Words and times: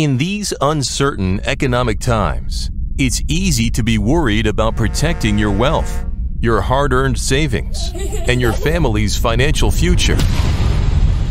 In 0.00 0.16
these 0.16 0.54
uncertain 0.62 1.40
economic 1.44 2.00
times, 2.00 2.70
it's 2.96 3.20
easy 3.28 3.68
to 3.72 3.82
be 3.82 3.98
worried 3.98 4.46
about 4.46 4.74
protecting 4.74 5.36
your 5.36 5.50
wealth, 5.50 6.06
your 6.40 6.62
hard 6.62 6.94
earned 6.94 7.18
savings, 7.18 7.92
and 8.26 8.40
your 8.40 8.54
family's 8.54 9.14
financial 9.14 9.70
future. 9.70 10.16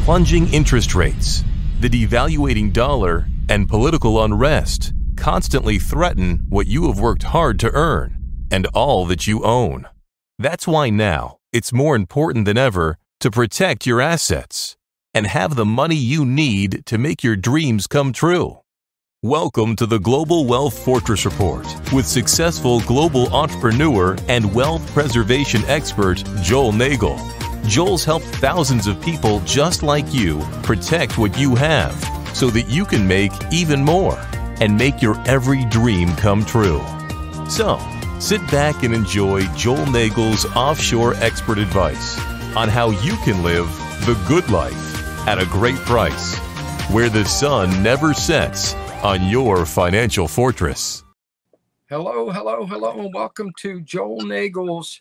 Plunging 0.05 0.54
interest 0.54 0.94
rates, 0.94 1.44
the 1.79 1.90
devaluating 1.90 2.71
dollar, 2.71 3.26
and 3.50 3.68
political 3.68 4.24
unrest 4.24 4.94
constantly 5.18 5.80
threaten 5.80 6.46
what 6.50 6.68
you 6.68 6.86
have 6.90 7.00
worked 7.00 7.24
hard 7.24 7.60
to 7.62 7.72
earn 7.74 8.20
and 8.52 8.68
all 8.76 9.04
that 9.08 9.26
you 9.26 9.44
own. 9.44 9.88
That's 10.38 10.68
why 10.68 10.92
now 10.92 11.38
it's 11.52 11.74
more 11.74 11.96
important 11.96 12.46
than 12.46 12.60
ever 12.60 13.00
to 13.22 13.32
protect 13.32 13.88
your 13.88 14.00
assets 14.00 14.78
and 15.12 15.26
have 15.26 15.56
the 15.56 15.66
money 15.66 15.96
you 15.96 16.24
need 16.24 16.86
to 16.86 17.00
make 17.00 17.24
your 17.24 17.36
dreams 17.36 17.88
come 17.88 18.14
true. 18.14 18.59
Welcome 19.24 19.76
to 19.76 19.86
the 19.86 20.00
Global 20.00 20.46
Wealth 20.46 20.80
Fortress 20.86 21.26
Report 21.26 21.68
with 21.91 22.08
successful 22.08 22.80
global 22.80 23.27
entrepreneur 23.36 24.16
and 24.30 24.55
wealth 24.55 24.90
preservation 24.94 25.62
expert 25.66 26.23
Joel 26.41 26.72
Nagel. 26.72 27.20
Joel's 27.66 28.05
helped 28.05 28.27
thousands 28.27 28.88
of 28.88 29.02
people 29.02 29.41
just 29.41 29.84
like 29.84 30.13
you 30.13 30.40
protect 30.63 31.18
what 31.18 31.38
you 31.38 31.54
have 31.54 31.94
so 32.34 32.50
that 32.52 32.70
you 32.70 32.86
can 32.86 33.05
make 33.05 33.34
even 33.52 33.84
more 33.84 34.18
and 34.62 34.77
make 34.77 35.02
your 35.02 35.20
every 35.27 35.66
dream 35.66 36.16
come 36.16 36.46
true. 36.46 36.82
So, 37.49 37.77
sit 38.22 38.40
back 38.49 38.84
and 38.84 38.94
enjoy 38.94 39.41
Joel 39.48 39.86
Nagel's 39.88 40.46
offshore 40.55 41.16
expert 41.16 41.58
advice 41.58 42.18
on 42.55 42.70
how 42.70 42.91
you 42.91 43.18
can 43.26 43.44
live 43.44 43.68
the 44.05 44.18
good 44.30 44.49
life 44.49 45.27
at 45.27 45.41
a 45.41 45.46
great 45.48 45.80
price, 45.80 46.38
where 46.90 47.10
the 47.10 47.26
sun 47.26 47.84
never 47.84 48.13
sets 48.13 48.76
on 49.03 49.30
your 49.30 49.66
financial 49.66 50.27
fortress. 50.27 51.03
Hello, 51.90 52.30
hello, 52.30 52.65
hello, 52.65 52.99
and 52.99 53.13
welcome 53.13 53.51
to 53.60 53.79
Joel 53.82 54.21
Nagel's 54.21 54.99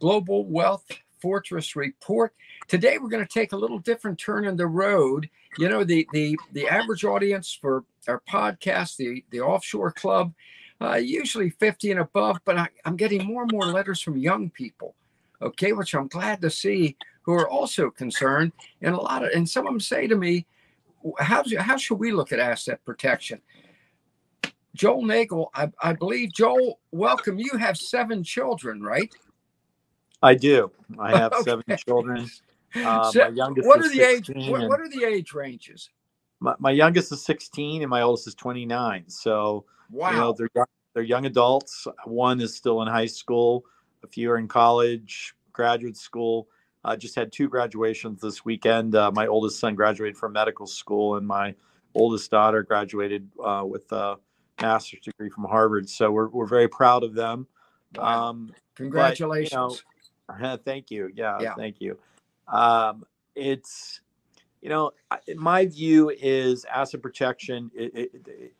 Global 0.00 0.44
Wealth 0.44 0.86
Fortress 1.18 1.74
Report. 1.74 2.34
Today 2.68 2.98
we're 2.98 3.08
going 3.08 3.24
to 3.24 3.32
take 3.32 3.52
a 3.52 3.56
little 3.56 3.78
different 3.78 4.18
turn 4.18 4.44
in 4.44 4.56
the 4.56 4.66
road. 4.66 5.30
You 5.56 5.70
know, 5.70 5.82
the 5.82 6.06
the 6.12 6.36
the 6.52 6.68
average 6.68 7.04
audience 7.04 7.56
for 7.58 7.84
our 8.06 8.22
podcast, 8.28 8.96
the 8.96 9.24
the 9.30 9.40
offshore 9.40 9.92
club, 9.92 10.34
uh, 10.82 10.96
usually 10.96 11.48
50 11.48 11.92
and 11.92 12.00
above, 12.00 12.40
but 12.44 12.58
I, 12.58 12.68
I'm 12.84 12.96
getting 12.96 13.24
more 13.24 13.42
and 13.42 13.50
more 13.50 13.64
letters 13.64 14.02
from 14.02 14.18
young 14.18 14.50
people. 14.50 14.94
Okay, 15.40 15.72
which 15.72 15.94
I'm 15.94 16.08
glad 16.08 16.42
to 16.42 16.50
see 16.50 16.96
who 17.22 17.32
are 17.32 17.48
also 17.48 17.90
concerned. 17.90 18.52
And 18.82 18.94
a 18.94 19.00
lot 19.00 19.24
of 19.24 19.30
and 19.34 19.48
some 19.48 19.66
of 19.66 19.72
them 19.72 19.80
say 19.80 20.06
to 20.06 20.16
me, 20.16 20.44
how, 21.18 21.44
how 21.58 21.76
should 21.76 21.98
we 21.98 22.12
look 22.12 22.32
at 22.32 22.38
asset 22.38 22.84
protection? 22.84 23.40
Joel 24.74 25.04
Nagel, 25.04 25.50
I, 25.54 25.70
I 25.82 25.92
believe, 25.92 26.32
Joel, 26.32 26.78
welcome. 26.92 27.38
You 27.38 27.56
have 27.58 27.76
seven 27.76 28.22
children, 28.22 28.80
right? 28.80 29.12
I 30.22 30.34
do. 30.34 30.70
I 30.98 31.16
have 31.16 31.32
okay. 31.40 31.42
seven 31.42 31.76
children. 31.76 32.30
Uh, 32.74 33.10
so, 33.10 33.20
my 33.20 33.28
youngest 33.28 33.66
what 33.66 33.80
are 33.80 33.88
the 33.88 34.00
age? 34.00 34.30
What, 34.34 34.68
what, 34.68 34.80
are 34.80 34.88
the 34.88 35.04
age 35.04 35.32
ranges? 35.32 35.90
My, 36.40 36.54
my 36.58 36.70
youngest 36.70 37.10
is 37.12 37.24
16 37.24 37.82
and 37.82 37.90
my 37.90 38.02
oldest 38.02 38.28
is 38.28 38.34
29. 38.34 39.04
So, 39.08 39.64
wow. 39.90 40.10
you 40.10 40.16
know, 40.16 40.32
they're 40.32 40.50
young, 40.54 40.66
they're 40.94 41.02
young 41.02 41.26
adults. 41.26 41.86
One 42.04 42.40
is 42.40 42.54
still 42.54 42.82
in 42.82 42.88
high 42.88 43.06
school. 43.06 43.64
A 44.04 44.06
few 44.06 44.30
are 44.30 44.38
in 44.38 44.46
college, 44.46 45.34
graduate 45.52 45.96
school. 45.96 46.48
I 46.88 46.96
just 46.96 47.14
had 47.14 47.30
two 47.30 47.48
graduations 47.48 48.20
this 48.20 48.44
weekend. 48.44 48.94
Uh, 48.94 49.10
my 49.12 49.26
oldest 49.26 49.60
son 49.60 49.74
graduated 49.74 50.16
from 50.16 50.32
medical 50.32 50.66
school, 50.66 51.16
and 51.16 51.26
my 51.26 51.54
oldest 51.94 52.30
daughter 52.30 52.62
graduated 52.62 53.28
uh, 53.44 53.62
with 53.66 53.92
a 53.92 54.16
master's 54.60 55.00
degree 55.00 55.28
from 55.28 55.44
Harvard. 55.44 55.88
So 55.88 56.10
we're, 56.10 56.28
we're 56.28 56.46
very 56.46 56.68
proud 56.68 57.04
of 57.04 57.14
them. 57.14 57.46
Um, 57.98 58.52
Congratulations. 58.74 59.82
But, 60.26 60.36
you 60.36 60.42
know, 60.42 60.56
thank 60.64 60.90
you. 60.90 61.10
Yeah, 61.14 61.38
yeah. 61.40 61.54
thank 61.54 61.80
you. 61.80 61.98
Um, 62.50 63.04
it's, 63.34 64.00
you 64.62 64.70
know, 64.70 64.92
my 65.36 65.66
view 65.66 66.10
is 66.10 66.64
asset 66.64 67.02
protection. 67.02 67.70
It, 67.74 67.94
it, 67.94 68.10
it, 68.26 68.52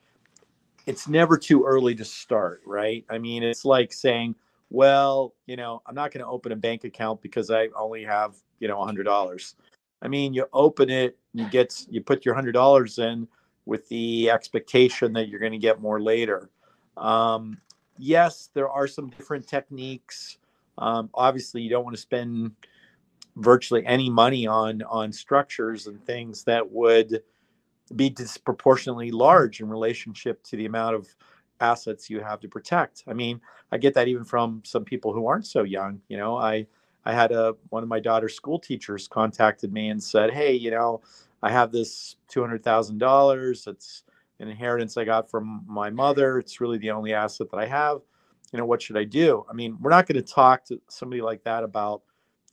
it's 0.86 1.08
never 1.08 1.38
too 1.38 1.64
early 1.64 1.94
to 1.94 2.04
start, 2.04 2.60
right? 2.66 3.04
I 3.08 3.18
mean, 3.18 3.42
it's 3.42 3.64
like 3.64 3.92
saying, 3.92 4.34
well, 4.70 5.34
you 5.46 5.56
know, 5.56 5.82
I'm 5.86 5.94
not 5.94 6.12
going 6.12 6.24
to 6.24 6.30
open 6.30 6.52
a 6.52 6.56
bank 6.56 6.84
account 6.84 7.22
because 7.22 7.50
I 7.50 7.68
only 7.76 8.04
have, 8.04 8.34
you 8.60 8.68
know, 8.68 8.80
a 8.80 8.84
hundred 8.84 9.04
dollars. 9.04 9.54
I 10.02 10.08
mean, 10.08 10.34
you 10.34 10.46
open 10.52 10.90
it, 10.90 11.16
you 11.32 11.48
get, 11.50 11.84
you 11.90 12.00
put 12.00 12.24
your 12.24 12.34
hundred 12.34 12.52
dollars 12.52 12.98
in 12.98 13.26
with 13.66 13.88
the 13.88 14.30
expectation 14.30 15.12
that 15.12 15.28
you're 15.28 15.40
going 15.40 15.52
to 15.52 15.58
get 15.58 15.80
more 15.80 16.00
later. 16.00 16.50
Um, 16.96 17.58
yes, 17.98 18.50
there 18.54 18.68
are 18.68 18.86
some 18.86 19.10
different 19.10 19.46
techniques. 19.46 20.38
Um, 20.78 21.10
obviously, 21.14 21.62
you 21.62 21.70
don't 21.70 21.84
want 21.84 21.96
to 21.96 22.02
spend 22.02 22.52
virtually 23.36 23.84
any 23.86 24.10
money 24.10 24.46
on 24.46 24.82
on 24.82 25.12
structures 25.12 25.86
and 25.86 26.04
things 26.04 26.44
that 26.44 26.68
would 26.70 27.22
be 27.96 28.10
disproportionately 28.10 29.10
large 29.10 29.60
in 29.60 29.68
relationship 29.68 30.42
to 30.44 30.56
the 30.56 30.66
amount 30.66 30.94
of 30.94 31.08
assets 31.60 32.08
you 32.08 32.20
have 32.20 32.40
to 32.40 32.48
protect. 32.48 33.04
I 33.06 33.12
mean, 33.12 33.40
I 33.72 33.78
get 33.78 33.94
that 33.94 34.08
even 34.08 34.24
from 34.24 34.62
some 34.64 34.84
people 34.84 35.12
who 35.12 35.26
aren't 35.26 35.46
so 35.46 35.62
young. 35.62 36.00
You 36.08 36.16
know, 36.16 36.36
I 36.36 36.66
I 37.04 37.12
had 37.12 37.32
a 37.32 37.54
one 37.70 37.82
of 37.82 37.88
my 37.88 38.00
daughter's 38.00 38.34
school 38.34 38.58
teachers 38.58 39.08
contacted 39.08 39.72
me 39.72 39.88
and 39.88 40.02
said, 40.02 40.30
"Hey, 40.30 40.52
you 40.54 40.70
know, 40.70 41.00
I 41.42 41.50
have 41.50 41.72
this 41.72 42.16
two 42.28 42.40
hundred 42.40 42.62
thousand 42.62 42.98
dollars. 42.98 43.66
It's 43.66 44.04
an 44.40 44.48
inheritance 44.48 44.96
I 44.96 45.04
got 45.04 45.30
from 45.30 45.64
my 45.66 45.90
mother. 45.90 46.38
It's 46.38 46.60
really 46.60 46.78
the 46.78 46.90
only 46.90 47.12
asset 47.12 47.50
that 47.50 47.58
I 47.58 47.66
have. 47.66 48.00
You 48.52 48.58
know, 48.58 48.66
what 48.66 48.82
should 48.82 48.96
I 48.96 49.04
do?" 49.04 49.44
I 49.50 49.52
mean, 49.52 49.78
we're 49.80 49.90
not 49.90 50.06
going 50.06 50.22
to 50.22 50.32
talk 50.32 50.64
to 50.66 50.80
somebody 50.88 51.22
like 51.22 51.44
that 51.44 51.64
about 51.64 52.02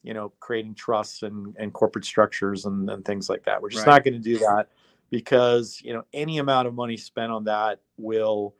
you 0.04 0.14
know 0.14 0.32
creating 0.40 0.76
trusts 0.76 1.24
and, 1.24 1.56
and 1.58 1.74
corporate 1.74 2.06
structures 2.06 2.66
and, 2.66 2.90
and 2.90 3.04
things 3.04 3.30
like 3.30 3.44
that. 3.46 3.62
We're 3.62 3.70
just 3.70 3.86
right. 3.88 3.94
not 3.94 4.04
going 4.04 4.14
to 4.14 4.20
do 4.20 4.38
that 4.38 4.68
because 5.10 5.82
you 5.84 5.94
know 5.94 6.04
any 6.14 6.38
amount 6.38 6.68
of 6.68 6.74
money 6.74 6.96
spent 6.96 7.32
on 7.32 7.44
that 7.46 7.80
will 7.98 8.54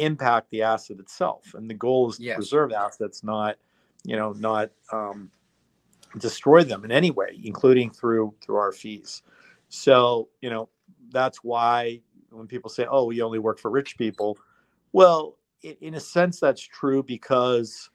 impact 0.00 0.50
the 0.50 0.62
asset 0.62 0.98
itself. 0.98 1.54
And 1.54 1.68
the 1.68 1.74
goal 1.74 2.10
is 2.10 2.16
to 2.16 2.24
yes. 2.24 2.36
preserve 2.36 2.72
assets, 2.72 3.22
not, 3.22 3.56
you 4.04 4.16
know, 4.16 4.32
not 4.32 4.70
um, 4.92 5.30
destroy 6.18 6.64
them 6.64 6.84
in 6.84 6.92
any 6.92 7.10
way, 7.10 7.38
including 7.42 7.90
through 7.90 8.34
through 8.42 8.56
our 8.56 8.72
fees. 8.72 9.22
So, 9.68 10.28
you 10.40 10.50
know, 10.50 10.68
that's 11.10 11.38
why 11.44 12.00
when 12.30 12.46
people 12.46 12.70
say, 12.70 12.86
"Oh, 12.90 13.04
we 13.06 13.20
only 13.22 13.38
work 13.38 13.58
for 13.58 13.70
rich 13.70 13.96
people," 13.98 14.38
well, 14.92 15.36
in, 15.62 15.76
in 15.80 15.94
a 15.94 16.00
sense, 16.00 16.40
that's 16.40 16.62
true 16.62 17.02
because 17.02 17.90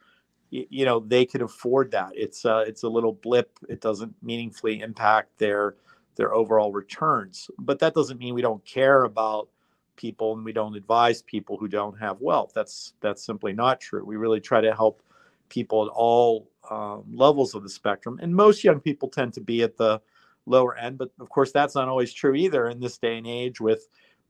you 0.49 0.85
know 0.85 0.99
they 0.99 1.25
can 1.25 1.41
afford 1.41 1.91
that. 1.91 2.11
It's 2.13 2.45
uh, 2.45 2.63
it's 2.67 2.83
a 2.83 2.89
little 2.89 3.13
blip. 3.13 3.57
It 3.69 3.81
doesn't 3.81 4.13
meaningfully 4.21 4.81
impact 4.81 5.39
their 5.39 5.75
their 6.15 6.33
overall 6.33 6.71
returns. 6.71 7.49
But 7.57 7.79
that 7.79 7.93
doesn't 7.93 8.19
mean 8.19 8.35
we 8.35 8.41
don't 8.41 8.63
care 8.65 9.03
about 9.03 9.49
people 9.95 10.33
and 10.33 10.43
we 10.43 10.53
don't 10.53 10.75
advise 10.75 11.21
people 11.21 11.57
who 11.57 11.67
don't 11.67 11.97
have 11.99 12.21
wealth. 12.21 12.51
That's 12.53 12.93
that's 13.01 13.23
simply 13.23 13.53
not 13.53 13.79
true. 13.79 14.03
We 14.05 14.15
really 14.15 14.39
try 14.39 14.61
to 14.61 14.73
help 14.73 15.01
people 15.49 15.85
at 15.85 15.89
all 15.89 16.49
um, 16.69 17.03
levels 17.13 17.55
of 17.55 17.63
the 17.63 17.69
spectrum, 17.69 18.19
and 18.21 18.35
most 18.35 18.63
young 18.63 18.79
people 18.79 19.09
tend 19.09 19.33
to 19.33 19.41
be 19.41 19.63
at 19.63 19.77
the 19.77 20.01
lower 20.45 20.75
end. 20.77 20.97
But 20.97 21.11
of 21.19 21.29
course, 21.29 21.51
that's 21.51 21.75
not 21.75 21.87
always 21.87 22.13
true 22.13 22.35
either 22.35 22.67
in 22.69 22.79
this 22.79 22.97
day 22.97 23.17
and 23.17 23.27
age. 23.27 23.59
With 23.59 23.87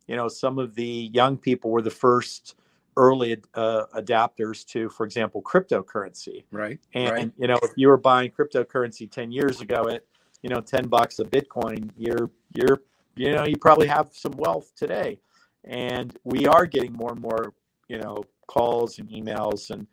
you 0.07 0.15
know, 0.15 0.27
some 0.27 0.59
of 0.59 0.75
the 0.75 1.09
young 1.13 1.37
people 1.37 1.71
were 1.71 1.81
the 1.81 1.91
first 1.91 2.55
early 2.95 3.37
uh, 3.55 3.85
adapters 3.95 4.65
to, 4.67 4.89
for 4.89 5.05
example, 5.05 5.41
cryptocurrency. 5.41 6.43
Right. 6.51 6.79
And 6.93 7.11
right. 7.11 7.31
you 7.37 7.47
know, 7.47 7.59
if 7.63 7.71
you 7.75 7.87
were 7.87 7.97
buying 7.97 8.31
cryptocurrency 8.31 9.09
ten 9.09 9.31
years 9.31 9.61
ago 9.61 9.87
at 9.89 10.03
you 10.41 10.49
know 10.49 10.61
ten 10.61 10.87
bucks 10.87 11.19
a 11.19 11.23
Bitcoin, 11.23 11.89
you're 11.97 12.29
you're 12.53 12.81
you 13.15 13.31
know 13.31 13.45
you 13.45 13.57
probably 13.57 13.87
have 13.87 14.09
some 14.13 14.33
wealth 14.33 14.71
today 14.75 15.19
and 15.65 16.17
we 16.23 16.45
are 16.45 16.65
getting 16.65 16.93
more 16.93 17.11
and 17.11 17.21
more 17.21 17.53
you 17.87 17.97
know 17.97 18.23
calls 18.47 18.99
and 18.99 19.09
emails 19.09 19.69
and 19.69 19.87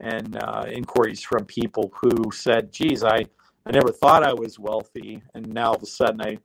and 0.00 0.36
uh, 0.42 0.64
inquiries 0.70 1.22
from 1.22 1.44
people 1.44 1.92
who 1.94 2.30
said 2.32 2.72
geez 2.72 3.02
i 3.04 3.24
i 3.66 3.70
never 3.70 3.90
thought 3.90 4.22
i 4.22 4.32
was 4.32 4.58
wealthy. 4.58 5.22
And 5.34 5.46
now 5.48 5.68
all 5.68 5.76
of 5.76 5.82
a 5.82 5.86
sudden 5.86 6.20
i 6.20 6.38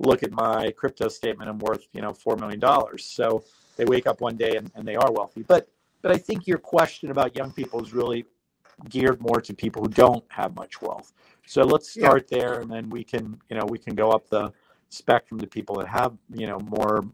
look 0.00 0.22
at 0.22 0.32
my 0.32 0.72
crypto 0.72 1.08
statement 1.08 1.48
i'm 1.48 1.58
worth 1.58 1.86
you 1.92 2.02
know 2.02 2.12
four 2.12 2.36
million 2.36 2.60
dollars. 2.60 3.04
So 3.04 3.44
they 3.76 3.84
wake 3.84 4.06
up 4.06 4.20
one 4.20 4.36
day 4.36 4.56
and, 4.56 4.70
and 4.74 4.86
they 4.86 4.96
are 4.96 5.12
wealthy. 5.12 5.42
But 5.42 5.68
but 6.02 6.12
i 6.12 6.16
think 6.16 6.46
your 6.46 6.58
question 6.58 7.10
about 7.10 7.36
young 7.36 7.52
people 7.52 7.82
is 7.82 7.92
really 7.92 8.24
geared 8.88 9.20
more 9.20 9.40
to 9.40 9.54
people 9.54 9.82
who 9.82 9.88
don't 9.88 10.24
have 10.28 10.56
much 10.56 10.82
wealth. 10.82 11.12
So 11.46 11.62
let's 11.62 11.90
start 11.90 12.26
yeah. 12.30 12.38
there 12.38 12.60
and 12.60 12.70
then 12.70 12.90
we 12.90 13.04
can 13.04 13.40
you 13.48 13.56
know 13.56 13.66
we 13.66 13.78
can 13.78 13.94
go 13.94 14.10
up 14.10 14.28
the 14.28 14.52
spectrum 14.88 15.40
to 15.40 15.46
people 15.46 15.76
that 15.76 15.88
have 15.88 16.16
you 16.32 16.46
know 16.46 16.58
more 16.60 17.04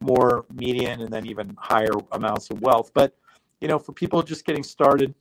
more 0.00 0.46
median 0.52 1.00
and 1.00 1.12
then 1.12 1.26
even 1.26 1.54
higher 1.58 1.92
amounts 2.12 2.50
of 2.50 2.60
wealth. 2.60 2.90
But 2.94 3.14
you 3.60 3.68
know, 3.68 3.78
for 3.78 3.92
people 3.92 4.22
just 4.22 4.44
getting 4.44 4.62
started, 4.62 5.14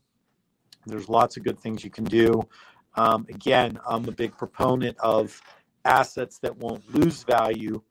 there's 0.86 1.10
lots 1.10 1.38
of 1.38 1.44
good 1.44 1.60
things 1.60 1.84
you 1.84 1.90
can 1.90 2.04
do. 2.06 2.42
Um, 2.96 3.26
again, 3.30 3.80
I'm 3.88 4.06
a 4.06 4.12
big 4.12 4.38
proponent 4.38 4.98
of 5.00 5.40
assets 5.86 6.40
that 6.40 6.56
won't 6.58 6.94
lose 6.94 7.24
value 7.24 7.82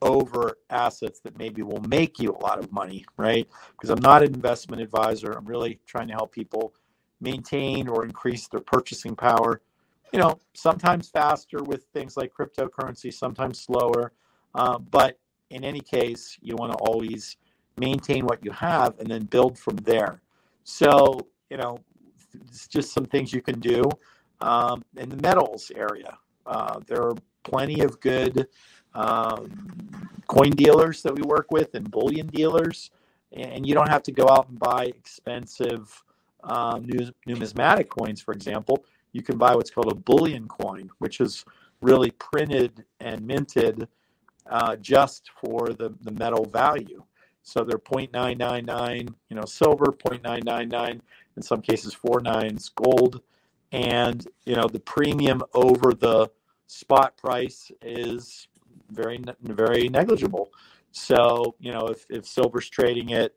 over 0.00 0.58
assets 0.70 1.20
that 1.20 1.36
maybe 1.38 1.62
will 1.62 1.82
make 1.82 2.18
you 2.18 2.30
a 2.30 2.38
lot 2.42 2.58
of 2.58 2.72
money, 2.72 3.04
right? 3.16 3.48
Because 3.72 3.90
I'm 3.90 4.00
not 4.00 4.22
an 4.22 4.34
investment 4.34 4.80
advisor. 4.80 5.32
I'm 5.32 5.44
really 5.44 5.80
trying 5.86 6.08
to 6.08 6.14
help 6.14 6.32
people 6.32 6.74
maintain 7.20 7.88
or 7.88 8.04
increase 8.04 8.46
their 8.48 8.60
purchasing 8.60 9.16
power. 9.16 9.60
You 10.12 10.20
know, 10.20 10.38
sometimes 10.54 11.08
faster 11.10 11.62
with 11.62 11.84
things 11.92 12.16
like 12.16 12.32
cryptocurrency, 12.32 13.12
sometimes 13.12 13.60
slower. 13.60 14.12
Uh, 14.54 14.78
but 14.78 15.18
in 15.50 15.64
any 15.64 15.80
case, 15.80 16.38
you 16.40 16.54
want 16.56 16.72
to 16.72 16.78
always 16.78 17.36
maintain 17.76 18.24
what 18.24 18.44
you 18.44 18.50
have 18.50 18.98
and 18.98 19.08
then 19.08 19.24
build 19.24 19.58
from 19.58 19.76
there. 19.76 20.20
So, 20.64 21.26
you 21.50 21.56
know, 21.56 21.78
it's 22.46 22.66
just 22.66 22.92
some 22.92 23.04
things 23.04 23.32
you 23.32 23.40
can 23.40 23.60
do 23.60 23.82
um, 24.40 24.84
in 24.96 25.08
the 25.08 25.16
metals 25.16 25.70
area. 25.74 26.18
Uh, 26.46 26.80
there 26.86 27.02
are 27.02 27.14
plenty 27.44 27.80
of 27.80 28.00
good 28.00 28.48
um, 28.94 30.18
coin 30.26 30.50
dealers 30.50 31.02
that 31.02 31.14
we 31.14 31.22
work 31.22 31.50
with 31.50 31.74
and 31.74 31.90
bullion 31.90 32.26
dealers. 32.26 32.90
And 33.32 33.66
you 33.66 33.74
don't 33.74 33.88
have 33.88 34.02
to 34.04 34.12
go 34.12 34.28
out 34.28 34.48
and 34.48 34.58
buy 34.58 34.84
expensive 34.84 36.02
um, 36.44 36.88
numismatic 37.26 37.90
coins, 37.90 38.20
for 38.20 38.32
example. 38.32 38.84
You 39.12 39.22
can 39.22 39.36
buy 39.38 39.54
what's 39.54 39.70
called 39.70 39.92
a 39.92 39.94
bullion 39.94 40.48
coin, 40.48 40.90
which 40.98 41.20
is 41.20 41.44
really 41.80 42.10
printed 42.12 42.84
and 43.00 43.26
minted 43.26 43.88
uh, 44.50 44.76
just 44.76 45.30
for 45.40 45.70
the, 45.70 45.94
the 46.02 46.12
metal 46.12 46.44
value. 46.44 47.02
So 47.42 47.64
they're 47.64 47.78
0.999, 47.78 49.14
you 49.30 49.36
know, 49.36 49.44
silver, 49.44 49.86
0.999, 49.86 51.00
in 51.36 51.42
some 51.42 51.62
cases 51.62 51.94
four 51.94 52.20
nines 52.20 52.68
gold. 52.70 53.22
And, 53.72 54.26
you 54.44 54.54
know, 54.54 54.66
the 54.66 54.80
premium 54.80 55.42
over 55.54 55.92
the 55.94 56.30
spot 56.68 57.16
price 57.16 57.70
is 57.82 58.48
very 58.90 59.22
very 59.42 59.88
negligible. 59.88 60.50
So 60.92 61.54
you 61.60 61.72
know 61.72 61.88
if, 61.88 62.06
if 62.08 62.26
silver's 62.26 62.68
trading 62.68 63.12
at 63.12 63.32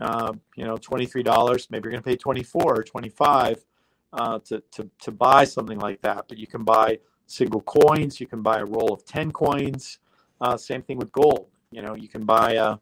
uh, 0.00 0.32
you 0.56 0.64
know 0.64 0.76
twenty 0.76 1.06
three 1.06 1.22
dollars, 1.22 1.68
maybe 1.70 1.84
you're 1.84 1.92
going 1.92 2.02
to 2.02 2.08
pay 2.08 2.16
twenty 2.16 2.42
four 2.42 2.78
or 2.78 2.82
twenty 2.82 3.08
five 3.08 3.64
uh, 4.12 4.38
to 4.46 4.62
to 4.72 4.90
to 5.02 5.10
buy 5.10 5.44
something 5.44 5.78
like 5.78 6.02
that. 6.02 6.26
But 6.28 6.38
you 6.38 6.46
can 6.46 6.64
buy 6.64 6.98
single 7.26 7.62
coins. 7.62 8.20
You 8.20 8.26
can 8.26 8.42
buy 8.42 8.58
a 8.58 8.64
roll 8.64 8.92
of 8.92 9.04
ten 9.04 9.32
coins. 9.32 9.98
Uh, 10.40 10.56
same 10.56 10.82
thing 10.82 10.98
with 10.98 11.12
gold. 11.12 11.46
You 11.70 11.82
know 11.82 11.94
you 11.94 12.08
can 12.08 12.24
buy 12.24 12.52
a 12.52 12.76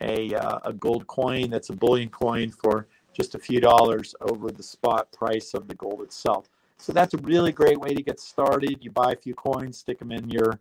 a, 0.00 0.32
uh, 0.34 0.60
a 0.64 0.72
gold 0.72 1.08
coin 1.08 1.50
that's 1.50 1.70
a 1.70 1.72
bullion 1.72 2.08
coin 2.08 2.50
for 2.50 2.86
just 3.12 3.34
a 3.34 3.38
few 3.38 3.60
dollars 3.60 4.14
over 4.20 4.50
the 4.52 4.62
spot 4.62 5.10
price 5.10 5.52
of 5.54 5.66
the 5.66 5.74
gold 5.74 6.02
itself. 6.02 6.48
So 6.76 6.92
that's 6.92 7.14
a 7.14 7.18
really 7.18 7.50
great 7.50 7.80
way 7.80 7.88
to 7.94 8.02
get 8.02 8.20
started. 8.20 8.78
You 8.80 8.92
buy 8.92 9.10
a 9.10 9.16
few 9.16 9.34
coins, 9.34 9.78
stick 9.78 9.98
them 9.98 10.12
in 10.12 10.30
your 10.30 10.60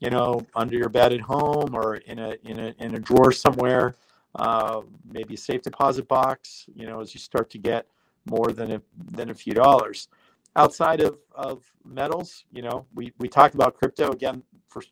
you 0.00 0.10
know, 0.10 0.46
under 0.54 0.76
your 0.76 0.88
bed 0.88 1.12
at 1.12 1.20
home 1.20 1.74
or 1.74 1.96
in 1.96 2.18
a 2.18 2.34
in 2.44 2.58
a 2.58 2.74
in 2.78 2.94
a 2.94 2.98
drawer 2.98 3.32
somewhere, 3.32 3.96
uh, 4.34 4.82
maybe 5.10 5.34
a 5.34 5.38
safe 5.38 5.62
deposit 5.62 6.06
box. 6.06 6.66
You 6.74 6.86
know, 6.86 7.00
as 7.00 7.14
you 7.14 7.20
start 7.20 7.50
to 7.50 7.58
get 7.58 7.86
more 8.26 8.52
than 8.52 8.72
a 8.72 8.82
than 9.12 9.30
a 9.30 9.34
few 9.34 9.54
dollars. 9.54 10.08
Outside 10.54 11.02
of, 11.02 11.18
of 11.34 11.64
metals, 11.84 12.44
you 12.50 12.62
know, 12.62 12.86
we, 12.94 13.12
we 13.18 13.28
talked 13.28 13.54
about 13.54 13.74
crypto 13.74 14.10
again. 14.10 14.42
For 14.68 14.82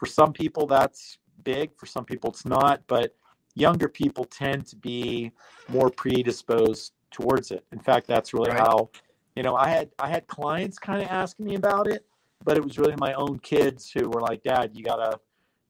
for 0.00 0.06
some 0.06 0.32
people, 0.32 0.66
that's 0.66 1.18
big. 1.44 1.70
For 1.76 1.84
some 1.84 2.06
people, 2.06 2.30
it's 2.30 2.46
not. 2.46 2.82
But 2.86 3.14
younger 3.54 3.86
people 3.86 4.24
tend 4.24 4.66
to 4.68 4.76
be 4.76 5.30
more 5.68 5.90
predisposed 5.90 6.92
towards 7.10 7.50
it. 7.50 7.64
In 7.70 7.78
fact, 7.78 8.06
that's 8.06 8.32
really 8.32 8.50
right. 8.50 8.60
how, 8.60 8.88
you 9.36 9.42
know, 9.42 9.54
I 9.54 9.68
had 9.68 9.90
I 9.98 10.08
had 10.08 10.26
clients 10.26 10.78
kind 10.78 11.02
of 11.02 11.08
asking 11.08 11.44
me 11.44 11.54
about 11.54 11.86
it, 11.86 12.06
but 12.42 12.56
it 12.56 12.64
was 12.64 12.78
really 12.78 12.94
my 12.96 13.12
own 13.12 13.40
kids 13.40 13.90
who 13.92 14.08
were 14.08 14.22
like, 14.22 14.42
Dad, 14.42 14.70
you 14.72 14.82
gotta 14.82 15.20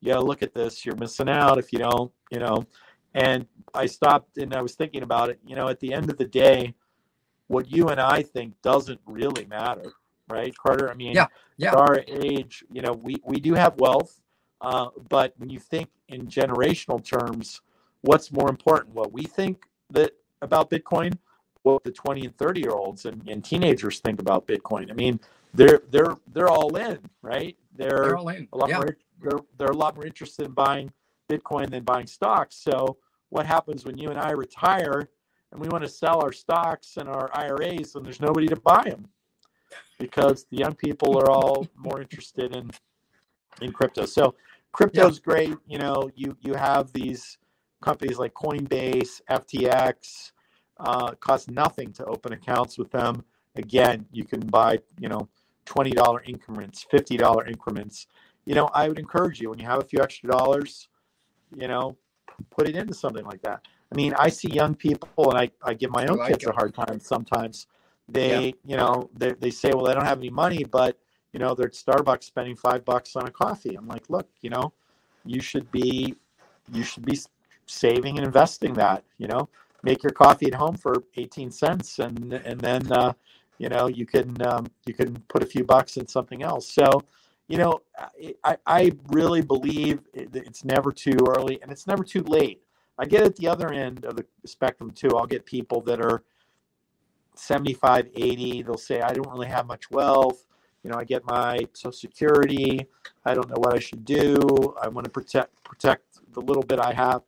you 0.00 0.12
gotta 0.12 0.24
look 0.24 0.44
at 0.44 0.54
this. 0.54 0.86
You're 0.86 0.94
missing 0.94 1.28
out 1.28 1.58
if 1.58 1.72
you 1.72 1.80
don't, 1.80 2.12
you 2.30 2.38
know. 2.38 2.64
And 3.14 3.46
I 3.74 3.86
stopped 3.86 4.38
and 4.38 4.54
I 4.54 4.62
was 4.62 4.76
thinking 4.76 5.02
about 5.02 5.28
it. 5.28 5.40
You 5.44 5.56
know, 5.56 5.68
at 5.68 5.80
the 5.80 5.92
end 5.92 6.08
of 6.08 6.18
the 6.18 6.24
day, 6.24 6.74
what 7.48 7.68
you 7.68 7.88
and 7.88 8.00
I 8.00 8.22
think 8.22 8.54
doesn't 8.62 9.00
really 9.06 9.44
matter, 9.46 9.92
right, 10.28 10.56
Carter? 10.56 10.88
I 10.88 10.94
mean, 10.94 11.14
yeah, 11.14 11.26
yeah. 11.56 11.74
our 11.74 12.04
age, 12.06 12.62
you 12.70 12.80
know, 12.80 12.92
we 12.92 13.16
we 13.24 13.40
do 13.40 13.54
have 13.54 13.74
wealth, 13.80 14.19
uh, 14.60 14.88
but 15.08 15.34
when 15.38 15.50
you 15.50 15.58
think 15.58 15.88
in 16.08 16.26
generational 16.26 17.02
terms, 17.02 17.60
what's 18.02 18.32
more 18.32 18.48
important? 18.48 18.94
What 18.94 19.12
we 19.12 19.22
think 19.22 19.64
that 19.90 20.12
about 20.42 20.70
Bitcoin, 20.70 21.16
what 21.62 21.84
the 21.84 21.90
20 21.90 22.26
and 22.26 22.36
30 22.36 22.60
year 22.60 22.70
olds 22.70 23.04
and, 23.04 23.22
and 23.28 23.44
teenagers 23.44 24.00
think 24.00 24.20
about 24.20 24.46
Bitcoin. 24.46 24.90
I 24.90 24.94
mean, 24.94 25.20
they're 25.52 25.82
they're 25.90 26.16
they're 26.32 26.48
all 26.48 26.76
in, 26.76 26.98
right? 27.22 27.56
They're, 27.76 27.88
they're 27.88 28.16
all 28.16 28.28
in. 28.28 28.48
A 28.52 28.56
lot 28.56 28.68
yeah. 28.68 28.76
more. 28.76 28.96
They're 29.20 29.40
they're 29.58 29.68
a 29.68 29.76
lot 29.76 29.96
more 29.96 30.06
interested 30.06 30.46
in 30.46 30.52
buying 30.52 30.92
Bitcoin 31.28 31.70
than 31.70 31.82
buying 31.82 32.06
stocks. 32.06 32.56
So 32.56 32.98
what 33.30 33.46
happens 33.46 33.84
when 33.84 33.96
you 33.98 34.10
and 34.10 34.18
I 34.18 34.30
retire 34.30 35.08
and 35.52 35.60
we 35.60 35.68
want 35.68 35.82
to 35.82 35.88
sell 35.88 36.22
our 36.22 36.32
stocks 36.32 36.96
and 36.96 37.08
our 37.08 37.30
IRAs 37.34 37.94
and 37.94 38.04
there's 38.04 38.20
nobody 38.20 38.46
to 38.48 38.56
buy 38.56 38.84
them 38.84 39.08
because 39.98 40.46
the 40.50 40.58
young 40.58 40.74
people 40.74 41.18
are 41.18 41.30
all 41.30 41.66
more 41.76 42.00
interested 42.00 42.54
in 42.54 42.70
in 43.60 43.72
crypto. 43.72 44.06
So 44.06 44.34
crypto's 44.72 45.16
yeah. 45.16 45.32
great. 45.32 45.56
You 45.66 45.78
know, 45.78 46.10
you 46.14 46.36
you 46.40 46.54
have 46.54 46.92
these 46.92 47.38
companies 47.82 48.18
like 48.18 48.34
Coinbase, 48.34 49.20
FTX. 49.30 50.32
Uh, 50.78 51.12
cost 51.20 51.50
nothing 51.50 51.92
to 51.92 52.04
open 52.06 52.32
accounts 52.32 52.78
with 52.78 52.90
them. 52.90 53.22
Again, 53.56 54.06
you 54.12 54.24
can 54.24 54.40
buy, 54.40 54.78
you 54.98 55.10
know, 55.10 55.28
$20 55.66 56.20
increments, 56.26 56.86
$50 56.90 57.48
increments. 57.48 58.06
You 58.46 58.54
know, 58.54 58.70
I 58.72 58.88
would 58.88 58.98
encourage 58.98 59.40
you 59.40 59.50
when 59.50 59.58
you 59.58 59.66
have 59.66 59.80
a 59.80 59.84
few 59.84 60.00
extra 60.00 60.30
dollars, 60.30 60.88
you 61.54 61.68
know, 61.68 61.98
put 62.50 62.68
it 62.68 62.76
into 62.76 62.94
something 62.94 63.24
like 63.24 63.42
that. 63.42 63.60
I 63.92 63.94
mean, 63.94 64.14
I 64.18 64.28
see 64.28 64.50
young 64.50 64.74
people, 64.74 65.30
and 65.30 65.38
I, 65.38 65.50
I 65.62 65.74
give 65.74 65.90
my 65.90 66.06
own 66.06 66.18
like 66.18 66.30
kids 66.30 66.44
it. 66.44 66.50
a 66.50 66.52
hard 66.52 66.74
time 66.74 67.00
sometimes. 67.00 67.66
They, 68.08 68.46
yeah. 68.46 68.52
you 68.64 68.76
know, 68.76 69.10
they, 69.14 69.32
they 69.32 69.50
say, 69.50 69.72
well, 69.72 69.84
they 69.84 69.94
don't 69.94 70.06
have 70.06 70.18
any 70.18 70.30
money, 70.30 70.64
but, 70.64 70.98
you 71.32 71.40
know, 71.40 71.54
they're 71.54 71.66
at 71.66 71.72
Starbucks 71.72 72.24
spending 72.24 72.56
five 72.56 72.84
bucks 72.84 73.16
on 73.16 73.26
a 73.26 73.30
coffee. 73.30 73.76
I'm 73.76 73.88
like, 73.88 74.08
look, 74.08 74.28
you 74.40 74.50
know, 74.50 74.72
you 75.24 75.40
should 75.40 75.70
be, 75.70 76.14
you 76.72 76.82
should 76.82 77.04
be 77.04 77.18
saving 77.66 78.18
and 78.18 78.26
investing 78.26 78.74
that, 78.74 79.04
you 79.18 79.28
know, 79.28 79.48
make 79.82 80.02
your 80.02 80.12
coffee 80.12 80.46
at 80.46 80.54
home 80.54 80.76
for 80.76 81.04
18 81.16 81.50
cents 81.50 81.98
and, 81.98 82.32
and 82.32 82.60
then, 82.60 82.90
uh, 82.92 83.12
you 83.60 83.68
know 83.68 83.88
you 83.88 84.06
can 84.06 84.34
um, 84.46 84.66
you 84.86 84.94
can 84.94 85.14
put 85.28 85.42
a 85.42 85.46
few 85.46 85.62
bucks 85.62 85.98
in 85.98 86.08
something 86.08 86.42
else. 86.42 86.66
So 86.68 87.02
you 87.46 87.58
know 87.58 87.82
i, 88.44 88.56
I 88.66 88.92
really 89.08 89.42
believe 89.42 90.00
it's 90.14 90.64
never 90.64 90.90
too 90.90 91.18
early 91.36 91.60
and 91.62 91.70
it's 91.70 91.86
never 91.86 92.02
too 92.02 92.22
late. 92.22 92.62
I 92.98 93.04
get 93.04 93.22
at 93.22 93.36
the 93.36 93.48
other 93.48 93.72
end 93.72 94.04
of 94.04 94.16
the 94.16 94.24
spectrum 94.46 94.90
too. 94.90 95.10
I'll 95.16 95.26
get 95.26 95.44
people 95.44 95.82
that 95.82 96.00
are 96.00 96.22
75 97.36 98.08
80 98.14 98.62
they'll 98.62 98.76
say 98.76 99.00
i 99.00 99.14
don't 99.14 99.30
really 99.30 99.46
have 99.46 99.66
much 99.66 99.90
wealth 99.90 100.44
you 100.82 100.90
know 100.90 100.96
i 100.96 101.04
get 101.04 101.24
my 101.26 101.58
social 101.72 101.92
security. 101.92 102.86
I 103.24 103.34
don't 103.34 103.48
know 103.48 103.56
what 103.58 103.74
i 103.74 103.78
should 103.78 104.04
do. 104.04 104.74
I 104.82 104.88
want 104.88 105.04
to 105.04 105.10
protect 105.10 105.62
protect 105.64 106.04
the 106.32 106.40
little 106.40 106.62
bit 106.62 106.78
i 106.80 106.92
have. 106.92 107.22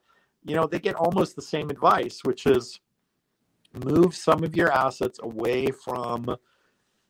You 0.45 0.57
know 0.57 0.67
they 0.67 0.79
get 0.79 0.97
almost 0.97 1.37
the 1.37 1.43
same 1.43 1.71
advice 1.71 2.21
which 2.25 2.47
is 2.47 2.81
move 3.85 4.15
some 4.15 4.45
of 4.45 4.55
your 4.55 4.71
assets 4.73 5.19
away 5.23 5.67
from 5.67 6.37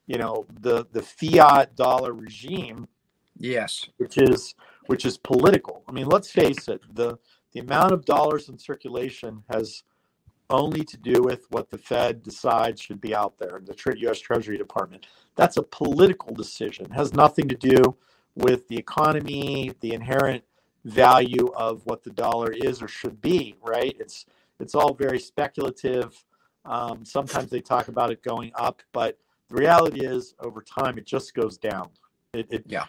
you 0.06 0.18
know 0.18 0.46
the 0.60 0.86
the 0.92 1.02
fiat 1.02 1.74
dollar 1.76 2.12
regime 2.12 2.86
yes. 3.38 3.88
which 3.96 4.18
is 4.18 4.54
which 4.86 5.04
is 5.04 5.16
political. 5.18 5.84
I 5.88 5.92
mean 5.92 6.06
let's 6.06 6.30
face 6.30 6.68
it 6.68 6.80
the 6.94 7.18
the 7.52 7.60
amount 7.60 7.92
of 7.92 8.04
dollars 8.04 8.48
in 8.48 8.58
circulation 8.58 9.42
has 9.52 9.82
only 10.52 10.84
to 10.84 10.96
do 10.96 11.22
with 11.22 11.46
what 11.50 11.70
the 11.70 11.78
fed 11.78 12.22
decides 12.22 12.80
should 12.80 13.00
be 13.00 13.14
out 13.14 13.38
there 13.38 13.60
the 13.64 14.08
us 14.08 14.18
treasury 14.18 14.58
department 14.58 15.06
that's 15.34 15.56
a 15.56 15.62
political 15.62 16.34
decision 16.34 16.86
it 16.86 16.92
has 16.92 17.12
nothing 17.12 17.48
to 17.48 17.56
do 17.56 17.96
with 18.34 18.68
the 18.68 18.76
economy 18.76 19.72
the 19.80 19.92
inherent 19.92 20.42
value 20.84 21.48
of 21.56 21.82
what 21.84 22.02
the 22.02 22.10
dollar 22.10 22.52
is 22.52 22.82
or 22.82 22.88
should 22.88 23.20
be 23.20 23.56
right 23.62 23.96
it's 23.98 24.26
it's 24.60 24.74
all 24.74 24.94
very 24.94 25.18
speculative 25.18 26.24
um, 26.64 27.04
sometimes 27.04 27.50
they 27.50 27.60
talk 27.60 27.88
about 27.88 28.10
it 28.10 28.22
going 28.22 28.52
up, 28.54 28.82
but 28.92 29.18
the 29.48 29.56
reality 29.56 30.04
is 30.04 30.34
over 30.40 30.62
time 30.62 30.98
it 30.98 31.06
just 31.06 31.34
goes 31.34 31.58
down. 31.58 31.88
It, 32.32 32.46
it 32.50 32.64
yeah. 32.66 32.84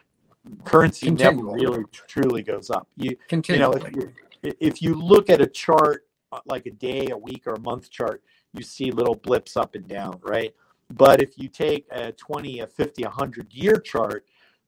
Currency 0.63 1.09
never 1.09 1.43
really 1.43 1.83
truly 2.07 2.43
goes 2.43 2.69
up. 2.69 2.87
You, 2.97 3.15
you 3.31 3.57
know, 3.57 3.71
if 3.71 3.95
you, 3.95 4.13
if 4.59 4.81
you 4.81 4.93
look 4.93 5.29
at 5.29 5.41
a 5.41 5.47
chart 5.47 6.05
Uh, 6.33 6.39
like 6.45 6.65
a 6.65 6.71
day, 6.71 7.07
a 7.11 7.17
week, 7.17 7.45
or 7.45 7.53
a 7.53 7.59
month 7.59 7.89
chart, 7.91 8.23
you 8.53 8.63
see 8.63 8.91
little 8.91 9.15
blips 9.15 9.55
up 9.55 9.75
and 9.75 9.87
down, 9.87 10.19
right? 10.23 10.53
But 10.89 11.21
if 11.21 11.37
you 11.37 11.47
take 11.47 11.85
a 11.91 12.11
20, 12.11 12.59
a 12.59 12.67
50, 12.67 13.03
a 13.03 13.07
100 13.07 13.53
year 13.53 13.75
chart, 13.77 14.25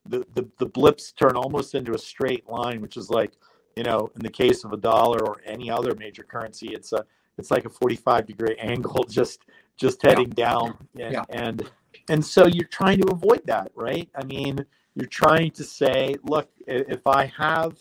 the, 0.08 0.26
the, 0.36 0.48
the 0.60 0.66
blips 0.68 1.12
turn 1.12 1.36
almost 1.36 1.74
into 1.74 1.94
a 1.94 1.98
straight 1.98 2.48
line, 2.48 2.82
which 2.82 2.98
is 2.98 3.10
like, 3.10 3.34
you 3.76 3.84
know, 3.84 4.12
in 4.16 4.22
the 4.22 4.30
case 4.30 4.64
of 4.64 4.74
a 4.74 4.78
dollar 4.78 5.26
or 5.26 5.42
any 5.46 5.72
other 5.72 5.96
major 5.96 6.24
currency, 6.24 6.68
it's 6.68 6.94
a 6.94 7.06
it's 7.38 7.52
like 7.52 7.66
a 7.66 7.70
45 7.70 8.28
degree 8.28 8.56
angle 8.60 9.04
just 9.10 9.42
just 9.76 10.02
heading 10.02 10.32
yeah. 10.38 10.50
down 10.52 10.78
and, 10.98 11.14
yeah. 11.14 11.24
and 11.30 11.70
and 12.10 12.26
so 12.26 12.46
you're 12.48 12.68
trying 12.70 12.98
to 13.02 13.12
avoid 13.12 13.42
that 13.44 13.70
right 13.76 14.08
i 14.16 14.24
mean 14.24 14.58
you're 14.96 15.06
trying 15.06 15.52
to 15.52 15.62
say 15.62 16.16
look 16.24 16.50
if 16.66 17.06
i 17.06 17.26
have 17.26 17.78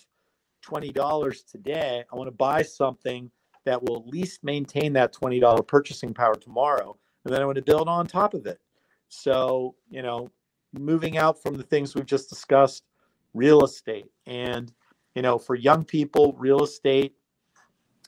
$20 0.65 1.51
today. 1.51 2.05
I 2.11 2.17
want 2.17 2.29
to 2.29 2.35
buy 2.35 2.63
something 2.63 3.31
that 3.65 3.83
will 3.83 3.97
at 3.97 4.07
least 4.07 4.45
maintain 4.45 4.93
that 4.95 5.13
$20 5.13 5.67
purchasing 5.67 6.15
power 6.15 6.35
tomorrow. 6.35 6.97
And 7.25 7.33
then 7.33 7.43
I 7.43 7.47
want 7.47 7.57
to 7.57 7.63
build 7.63 7.89
on 7.89 8.07
top 8.07 8.35
of 8.35 8.47
it. 8.47 8.61
So, 9.09 9.75
you 9.91 10.03
know, 10.03 10.31
moving 10.73 11.17
out 11.17 11.43
from 11.43 11.55
the 11.55 11.63
things 11.63 11.95
we've 11.95 12.07
just 12.07 12.29
discussed, 12.29 12.85
real 13.33 13.65
estate. 13.65 14.07
And, 14.27 14.73
you 15.15 15.23
know, 15.23 15.39
for 15.39 15.55
young 15.55 15.85
people, 15.85 16.35
real 16.39 16.63
estate, 16.63 17.15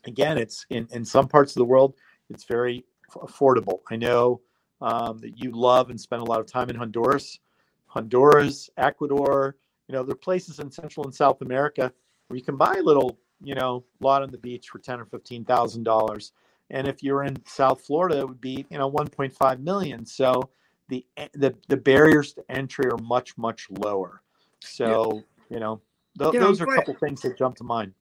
again, 0.05 0.39
it's 0.39 0.67
in, 0.71 0.89
in 0.93 1.05
some 1.05 1.29
parts 1.29 1.53
of 1.53 1.61
the 1.61 1.65
world, 1.65 1.95
it's 2.29 2.45
very 2.45 2.85
affordable. 3.15 3.81
I 3.91 3.97
know 3.97 4.41
um, 4.81 5.19
that 5.19 5.43
you 5.43 5.53
love 5.53 5.91
and 5.91 6.01
spend 6.01 6.23
a 6.23 6.25
lot 6.25 6.41
of 6.41 6.47
time 6.47 6.69
in 6.71 6.77
Honduras. 6.77 7.39
Honduras, 7.87 8.69
Ecuador, 8.77 9.57
you 9.89 9.95
know, 9.95 10.03
there 10.03 10.13
are 10.13 10.17
places 10.17 10.59
in 10.59 10.71
Central 10.71 11.07
and 11.07 11.15
South 11.15 11.41
America 11.43 11.93
where 12.29 12.37
you 12.37 12.45
can 12.45 12.57
buy 12.57 12.75
a 12.79 12.83
little, 12.83 13.19
you 13.43 13.55
know, 13.55 13.85
lot 14.01 14.23
on 14.23 14.31
the 14.31 14.39
beach 14.39 14.69
for 14.69 14.79
ten 14.79 15.01
or 15.01 15.05
fifteen 15.07 15.45
thousand 15.45 15.85
dollars. 15.85 16.33
And 16.71 16.89
if 16.89 17.03
you're 17.03 17.23
in 17.23 17.37
South 17.47 17.83
Florida, 17.83 18.19
it 18.19 18.29
would 18.29 18.41
be, 18.41 18.67
you 18.71 18.79
know, 18.79 18.91
1.5 18.91 19.61
million. 19.61 20.05
So 20.05 20.51
the 20.89 21.05
the 21.35 21.55
the 21.69 21.77
barriers 21.77 22.33
to 22.35 22.45
entry 22.51 22.87
are 22.91 22.99
much 22.99 23.37
much 23.37 23.69
lower. 23.71 24.23
So 24.61 25.15
yeah. 25.15 25.55
you 25.55 25.61
know, 25.61 25.81
th- 26.19 26.33
you 26.33 26.41
those 26.41 26.61
I'm 26.61 26.69
are 26.69 26.75
a 26.75 26.77
couple 26.77 26.95
things 26.95 27.23
that 27.23 27.39
jump 27.39 27.57
to 27.57 27.65
mind. 27.65 27.93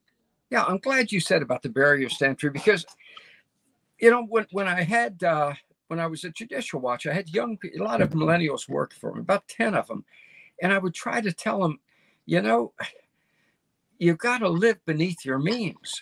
Yeah, 0.49 0.63
I'm 0.63 0.77
glad 0.77 1.11
you 1.11 1.19
said 1.19 1.41
about 1.41 1.63
the 1.63 1.69
barriers 1.69 2.17
to 2.17 2.27
entry 2.27 2.49
because 2.49 2.85
you 3.99 4.11
know 4.11 4.25
when 4.29 4.45
when 4.51 4.67
I 4.67 4.83
had 4.83 5.23
uh, 5.23 5.53
when 5.87 5.99
I 5.99 6.07
was 6.07 6.23
a 6.23 6.29
Judicial 6.29 6.79
Watch, 6.79 7.07
I 7.07 7.13
had 7.13 7.29
young 7.29 7.57
a 7.77 7.83
lot 7.83 8.01
of 8.01 8.11
millennials 8.11 8.69
work 8.69 8.93
for 8.93 9.13
me, 9.13 9.21
about 9.21 9.47
ten 9.47 9.73
of 9.73 9.87
them, 9.87 10.05
and 10.61 10.71
I 10.71 10.77
would 10.77 10.93
try 10.93 11.21
to 11.21 11.31
tell 11.31 11.59
them, 11.59 11.79
you 12.25 12.41
know, 12.41 12.73
you 13.99 14.15
got 14.15 14.39
to 14.39 14.49
live 14.49 14.83
beneath 14.85 15.25
your 15.25 15.39
means. 15.39 16.01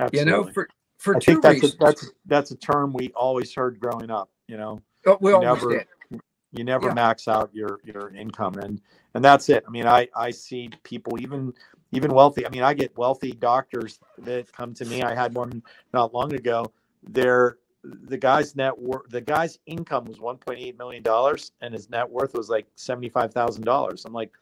Absolutely. 0.00 0.32
You 0.32 0.36
know, 0.36 0.52
for 0.52 0.68
for 0.98 1.16
I 1.16 1.18
two 1.18 1.40
that's 1.40 1.54
reasons. 1.54 1.74
A, 1.74 1.84
that's 1.84 2.10
that's 2.26 2.50
a 2.50 2.56
term 2.56 2.92
we 2.92 3.10
always 3.14 3.54
heard 3.54 3.80
growing 3.80 4.10
up. 4.10 4.30
You 4.46 4.56
know, 4.56 4.82
oh, 5.06 5.18
we 5.20 5.32
always 5.32 5.62
never, 5.62 5.78
did. 5.78 6.20
You 6.52 6.64
never 6.64 6.88
yeah. 6.88 6.94
max 6.94 7.28
out 7.28 7.50
your 7.52 7.80
your 7.84 8.14
income, 8.14 8.54
and 8.54 8.80
and 9.14 9.24
that's 9.24 9.48
it. 9.48 9.64
I 9.66 9.70
mean, 9.70 9.86
I 9.86 10.08
I 10.14 10.30
see 10.30 10.70
people 10.82 11.20
even 11.20 11.52
even 11.92 12.12
wealthy. 12.12 12.46
I 12.46 12.50
mean, 12.50 12.62
I 12.62 12.74
get 12.74 12.96
wealthy 12.96 13.32
doctors 13.32 13.98
that 14.18 14.52
come 14.52 14.74
to 14.74 14.84
me. 14.84 15.02
I 15.02 15.14
had 15.14 15.34
one 15.34 15.62
not 15.92 16.14
long 16.14 16.32
ago. 16.34 16.72
They're 17.02 17.58
the 17.84 18.18
guy's 18.18 18.56
net 18.56 18.76
worth 18.76 19.08
the 19.08 19.20
guy's 19.20 19.58
income 19.66 20.04
was 20.04 20.18
1.8 20.18 20.76
million 20.76 21.02
dollars 21.02 21.52
and 21.60 21.72
his 21.72 21.88
net 21.88 22.08
worth 22.08 22.34
was 22.34 22.48
like 22.50 22.66
75 22.74 23.32
thousand 23.32 23.64
dollars 23.64 24.04
i'm 24.04 24.12
like 24.12 24.32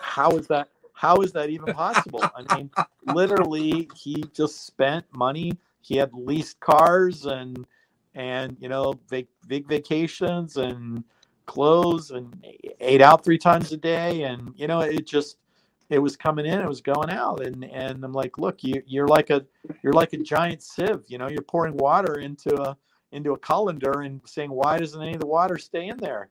how 0.00 0.30
is 0.32 0.46
that 0.48 0.68
how 1.00 1.16
is 1.22 1.32
that 1.32 1.48
even 1.48 1.72
possible? 1.72 2.22
I 2.22 2.56
mean 2.56 2.70
literally 3.06 3.88
he 3.96 4.22
just 4.34 4.66
spent 4.66 5.06
money. 5.16 5.52
He 5.80 5.96
had 5.96 6.12
leased 6.12 6.60
cars 6.60 7.24
and 7.24 7.66
and 8.14 8.54
you 8.60 8.68
know 8.68 8.92
big 9.08 9.26
big 9.48 9.66
vacations 9.66 10.58
and 10.58 11.02
clothes 11.46 12.10
and 12.10 12.44
ate 12.80 13.00
out 13.00 13.24
three 13.24 13.38
times 13.38 13.72
a 13.72 13.78
day. 13.78 14.24
And 14.24 14.52
you 14.56 14.66
know 14.66 14.80
it 14.80 15.06
just 15.06 15.38
it 15.88 15.98
was 15.98 16.18
coming 16.18 16.44
in, 16.44 16.60
it 16.60 16.68
was 16.68 16.82
going 16.82 17.08
out, 17.10 17.44
and 17.44 17.64
and 17.64 18.04
I'm 18.04 18.12
like, 18.12 18.36
look, 18.36 18.62
you 18.62 18.82
you're 18.86 19.08
like 19.08 19.30
a 19.30 19.44
you're 19.82 19.94
like 19.94 20.12
a 20.12 20.18
giant 20.18 20.62
sieve, 20.62 21.02
you 21.08 21.16
know, 21.16 21.30
you're 21.30 21.42
pouring 21.42 21.78
water 21.78 22.20
into 22.20 22.54
a 22.60 22.76
into 23.12 23.32
a 23.32 23.38
colander 23.38 24.02
and 24.02 24.20
saying, 24.26 24.50
why 24.50 24.78
doesn't 24.78 25.02
any 25.02 25.14
of 25.14 25.20
the 25.20 25.26
water 25.26 25.56
stay 25.56 25.88
in 25.88 25.96
there? 25.96 26.28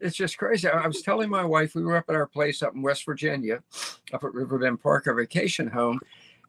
It's 0.00 0.16
just 0.16 0.36
crazy. 0.36 0.68
I 0.68 0.86
was 0.86 1.02
telling 1.02 1.30
my 1.30 1.44
wife 1.44 1.74
we 1.74 1.82
were 1.82 1.96
up 1.96 2.04
at 2.08 2.14
our 2.14 2.26
place 2.26 2.62
up 2.62 2.74
in 2.74 2.82
West 2.82 3.06
Virginia, 3.06 3.62
up 4.12 4.24
at 4.24 4.34
Riverbend 4.34 4.82
Park, 4.82 5.06
our 5.06 5.14
vacation 5.14 5.68
home, 5.68 6.00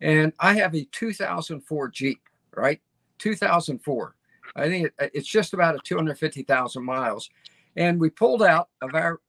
and 0.01 0.33
I 0.39 0.53
have 0.55 0.75
a 0.75 0.83
2004 0.91 1.87
Jeep, 1.89 2.21
right? 2.55 2.81
2004. 3.19 4.15
I 4.55 4.67
think 4.67 4.87
it, 4.87 5.11
it's 5.13 5.27
just 5.27 5.53
about 5.53 5.75
a 5.75 5.79
250,000 5.79 6.83
miles. 6.83 7.29
And 7.75 7.99
we 7.99 8.09
pulled 8.09 8.43
out 8.43 8.69
of 8.81 8.95
our 8.95 9.21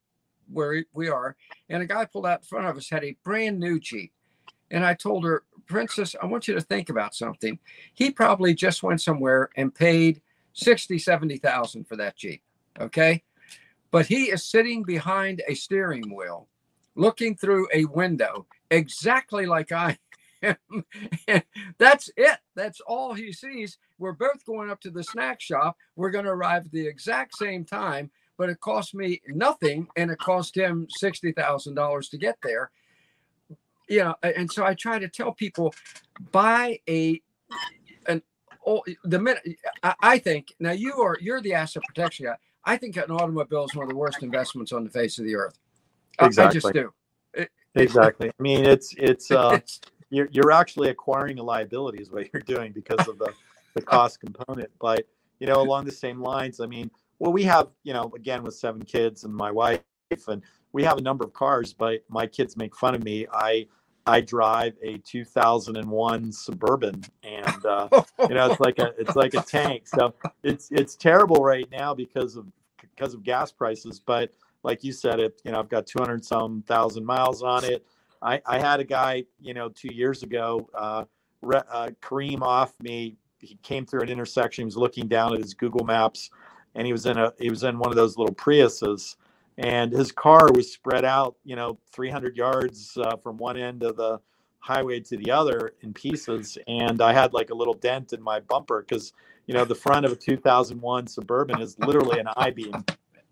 where 0.50 0.82
we 0.94 1.08
are, 1.08 1.36
and 1.68 1.82
a 1.82 1.86
guy 1.86 2.06
pulled 2.06 2.26
out 2.26 2.40
in 2.40 2.46
front 2.46 2.66
of 2.66 2.76
us 2.76 2.88
had 2.88 3.04
a 3.04 3.16
brand 3.22 3.60
new 3.60 3.78
Jeep. 3.78 4.12
And 4.70 4.84
I 4.84 4.94
told 4.94 5.24
her, 5.24 5.44
Princess, 5.66 6.16
I 6.22 6.26
want 6.26 6.48
you 6.48 6.54
to 6.54 6.60
think 6.60 6.88
about 6.88 7.14
something. 7.14 7.58
He 7.94 8.10
probably 8.10 8.54
just 8.54 8.82
went 8.82 9.00
somewhere 9.00 9.50
and 9.56 9.74
paid 9.74 10.20
60, 10.54 10.98
70,000 10.98 11.84
for 11.84 11.96
that 11.96 12.16
Jeep. 12.16 12.42
Okay. 12.80 13.22
But 13.90 14.06
he 14.06 14.24
is 14.24 14.44
sitting 14.44 14.82
behind 14.82 15.42
a 15.48 15.54
steering 15.54 16.14
wheel, 16.14 16.48
looking 16.94 17.36
through 17.36 17.68
a 17.72 17.86
window, 17.86 18.46
exactly 18.70 19.46
like 19.46 19.72
I 19.72 19.98
am. 20.42 20.84
That's 21.78 22.10
it. 22.16 22.38
That's 22.54 22.80
all 22.80 23.14
he 23.14 23.32
sees. 23.32 23.78
We're 23.98 24.12
both 24.12 24.44
going 24.44 24.70
up 24.70 24.80
to 24.82 24.90
the 24.90 25.02
snack 25.02 25.40
shop. 25.40 25.76
We're 25.96 26.10
going 26.10 26.26
to 26.26 26.30
arrive 26.30 26.66
at 26.66 26.72
the 26.72 26.86
exact 26.86 27.36
same 27.36 27.64
time 27.64 28.10
but 28.38 28.48
it 28.48 28.60
cost 28.60 28.94
me 28.94 29.20
nothing 29.26 29.88
and 29.96 30.10
it 30.10 30.18
cost 30.18 30.56
him 30.56 30.86
$60,000 31.02 32.10
to 32.10 32.16
get 32.16 32.38
there. 32.42 32.70
You 33.88 34.04
know, 34.04 34.14
and 34.22 34.50
so 34.50 34.64
I 34.64 34.74
try 34.74 34.98
to 34.98 35.08
tell 35.08 35.32
people 35.32 35.74
buy 36.30 36.78
a 36.88 37.20
an 38.06 38.22
oh, 38.66 38.84
the 39.04 39.18
minute 39.18 39.42
I, 39.82 39.94
I 40.00 40.18
think 40.18 40.48
now 40.60 40.72
you 40.72 40.92
are 41.00 41.16
you're 41.20 41.40
the 41.40 41.54
asset 41.54 41.82
protection 41.88 42.26
guy. 42.26 42.36
I 42.68 42.76
think 42.76 42.98
an 42.98 43.10
automobile 43.10 43.64
is 43.64 43.74
one 43.74 43.84
of 43.84 43.88
the 43.88 43.96
worst 43.96 44.22
investments 44.22 44.72
on 44.72 44.84
the 44.84 44.90
face 44.90 45.18
of 45.18 45.24
the 45.24 45.34
earth. 45.34 45.58
Exactly. 46.20 46.58
I, 46.58 46.60
just 46.60 46.72
do. 46.74 46.92
It, 47.32 47.50
exactly. 47.74 48.28
I 48.28 48.42
mean, 48.42 48.66
it's 48.66 48.94
it's 48.98 49.30
uh, 49.30 49.58
you're 50.10 50.28
you're 50.30 50.52
actually 50.52 50.90
acquiring 50.90 51.38
a 51.38 51.42
liability 51.42 52.02
is 52.02 52.10
what 52.10 52.28
you're 52.30 52.42
doing 52.42 52.72
because 52.72 53.08
of 53.08 53.18
the 53.18 53.32
the 53.74 53.80
cost 53.94 54.20
component. 54.20 54.70
But 54.78 55.06
you 55.40 55.46
know, 55.46 55.62
along 55.62 55.86
the 55.86 55.92
same 55.92 56.20
lines, 56.20 56.60
I 56.60 56.66
mean, 56.66 56.90
well, 57.18 57.32
we 57.32 57.42
have, 57.44 57.68
you 57.84 57.94
know, 57.94 58.12
again 58.14 58.42
with 58.42 58.54
seven 58.54 58.82
kids 58.82 59.24
and 59.24 59.34
my 59.34 59.50
wife, 59.50 59.80
and 60.28 60.42
we 60.72 60.84
have 60.84 60.98
a 60.98 61.02
number 61.02 61.24
of 61.24 61.32
cars, 61.32 61.72
but 61.72 62.04
my 62.10 62.26
kids 62.26 62.54
make 62.58 62.76
fun 62.76 62.94
of 62.94 63.02
me. 63.02 63.26
I 63.32 63.66
I 64.08 64.20
drive 64.20 64.74
a 64.82 64.98
2001 64.98 66.32
Suburban, 66.32 67.04
and 67.22 67.66
uh, 67.66 67.88
you 68.20 68.34
know 68.34 68.50
it's 68.50 68.60
like 68.60 68.78
a 68.78 68.94
it's 68.98 69.16
like 69.16 69.34
a 69.34 69.42
tank. 69.42 69.86
So 69.86 70.14
it's 70.42 70.70
it's 70.70 70.96
terrible 70.96 71.42
right 71.44 71.68
now 71.70 71.94
because 71.94 72.36
of 72.36 72.46
because 72.80 73.14
of 73.14 73.22
gas 73.22 73.52
prices. 73.52 74.00
But 74.00 74.32
like 74.62 74.82
you 74.82 74.92
said, 74.92 75.20
it 75.20 75.40
you 75.44 75.52
know 75.52 75.58
I've 75.58 75.68
got 75.68 75.86
200 75.86 76.24
some 76.24 76.62
thousand 76.66 77.04
miles 77.04 77.42
on 77.42 77.64
it. 77.64 77.84
I 78.22 78.40
I 78.46 78.58
had 78.58 78.80
a 78.80 78.84
guy 78.84 79.24
you 79.40 79.54
know 79.54 79.68
two 79.68 79.94
years 79.94 80.22
ago 80.22 80.68
uh, 80.74 81.04
re, 81.42 81.60
uh, 81.70 81.90
off 82.42 82.72
me. 82.80 83.16
He 83.40 83.56
came 83.62 83.86
through 83.86 84.00
an 84.00 84.08
intersection. 84.08 84.62
He 84.62 84.66
was 84.66 84.76
looking 84.76 85.06
down 85.06 85.34
at 85.34 85.40
his 85.40 85.54
Google 85.54 85.84
Maps 85.84 86.30
and 86.74 86.86
he 86.86 86.92
was 86.92 87.06
in 87.06 87.18
a 87.18 87.32
he 87.38 87.50
was 87.50 87.64
in 87.64 87.78
one 87.78 87.90
of 87.90 87.96
those 87.96 88.16
little 88.16 88.34
Priuses, 88.34 89.16
and 89.58 89.92
his 89.92 90.12
car 90.12 90.48
was 90.54 90.72
spread 90.72 91.04
out, 91.04 91.36
you 91.44 91.56
know, 91.56 91.78
300 91.92 92.36
yards 92.36 92.96
uh, 92.96 93.16
from 93.16 93.36
one 93.36 93.56
end 93.56 93.82
of 93.82 93.96
the 93.96 94.20
highway 94.60 95.00
to 95.00 95.16
the 95.16 95.30
other 95.30 95.74
in 95.82 95.92
pieces, 95.92 96.56
and 96.68 97.02
I 97.02 97.12
had 97.12 97.32
like 97.32 97.50
a 97.50 97.54
little 97.54 97.74
dent 97.74 98.12
in 98.12 98.22
my 98.22 98.40
bumper 98.40 98.84
because 98.86 99.12
you 99.46 99.54
know 99.54 99.64
the 99.64 99.74
front 99.74 100.06
of 100.06 100.12
a 100.12 100.16
2001 100.16 101.06
Suburban 101.08 101.60
is 101.60 101.76
literally 101.78 102.20
an 102.20 102.28
I 102.36 102.50
beam. 102.50 102.84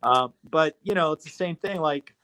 Um, 0.02 0.33
but 0.50 0.76
you 0.83 0.95
know, 0.95 1.12
it's 1.12 1.25
the 1.25 1.30
same 1.30 1.56
thing. 1.56 1.80
Like 1.80 2.14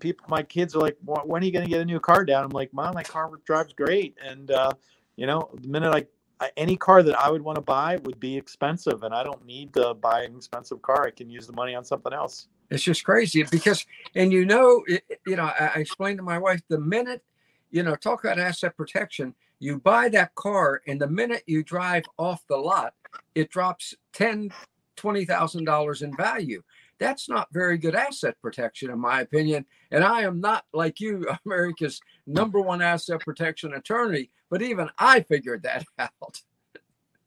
people, 0.00 0.26
my 0.28 0.42
kids 0.42 0.76
are 0.76 0.80
like, 0.80 0.96
"When 1.04 1.42
are 1.42 1.44
you 1.44 1.52
going 1.52 1.64
to 1.64 1.70
get 1.70 1.80
a 1.80 1.84
new 1.84 2.00
car 2.00 2.24
down?" 2.24 2.44
I'm 2.44 2.50
like, 2.50 2.72
"Mom, 2.72 2.94
my 2.94 3.02
car 3.02 3.30
drives 3.44 3.72
great," 3.72 4.16
and 4.24 4.50
uh, 4.50 4.70
you 5.16 5.26
know, 5.26 5.50
the 5.54 5.68
minute 5.68 5.94
I 5.94 6.06
any 6.56 6.76
car 6.76 7.02
that 7.02 7.18
I 7.18 7.30
would 7.30 7.42
want 7.42 7.56
to 7.56 7.62
buy 7.62 7.96
would 8.04 8.20
be 8.20 8.36
expensive, 8.36 9.02
and 9.02 9.14
I 9.14 9.22
don't 9.22 9.44
need 9.46 9.72
to 9.74 9.94
buy 9.94 10.22
an 10.22 10.36
expensive 10.36 10.82
car. 10.82 11.06
I 11.06 11.10
can 11.10 11.30
use 11.30 11.46
the 11.46 11.52
money 11.52 11.74
on 11.74 11.84
something 11.84 12.12
else. 12.12 12.48
It's 12.70 12.82
just 12.82 13.04
crazy 13.04 13.44
because, 13.50 13.86
and 14.14 14.32
you 14.32 14.44
know, 14.44 14.82
it, 14.86 15.04
you 15.26 15.36
know, 15.36 15.44
I, 15.44 15.72
I 15.76 15.78
explained 15.78 16.18
to 16.18 16.24
my 16.24 16.38
wife 16.38 16.60
the 16.68 16.80
minute, 16.80 17.22
you 17.70 17.82
know, 17.82 17.94
talk 17.94 18.24
about 18.24 18.38
asset 18.38 18.76
protection. 18.76 19.34
You 19.58 19.78
buy 19.78 20.08
that 20.10 20.34
car, 20.34 20.82
and 20.86 21.00
the 21.00 21.08
minute 21.08 21.42
you 21.46 21.62
drive 21.62 22.04
off 22.18 22.44
the 22.48 22.56
lot, 22.56 22.94
it 23.34 23.50
drops 23.50 23.94
ten, 24.12 24.50
twenty 24.96 25.24
thousand 25.24 25.64
dollars 25.64 26.02
in 26.02 26.14
value. 26.16 26.62
That's 26.98 27.28
not 27.28 27.48
very 27.52 27.78
good 27.78 27.94
asset 27.94 28.36
protection, 28.40 28.90
in 28.90 28.98
my 28.98 29.20
opinion. 29.20 29.66
And 29.90 30.02
I 30.02 30.22
am 30.22 30.40
not 30.40 30.64
like 30.72 31.00
you, 31.00 31.26
America's 31.46 32.00
number 32.26 32.60
one 32.60 32.82
asset 32.82 33.20
protection 33.20 33.74
attorney, 33.74 34.30
but 34.50 34.62
even 34.62 34.88
I 34.98 35.20
figured 35.20 35.62
that 35.64 35.84
out. 35.98 36.42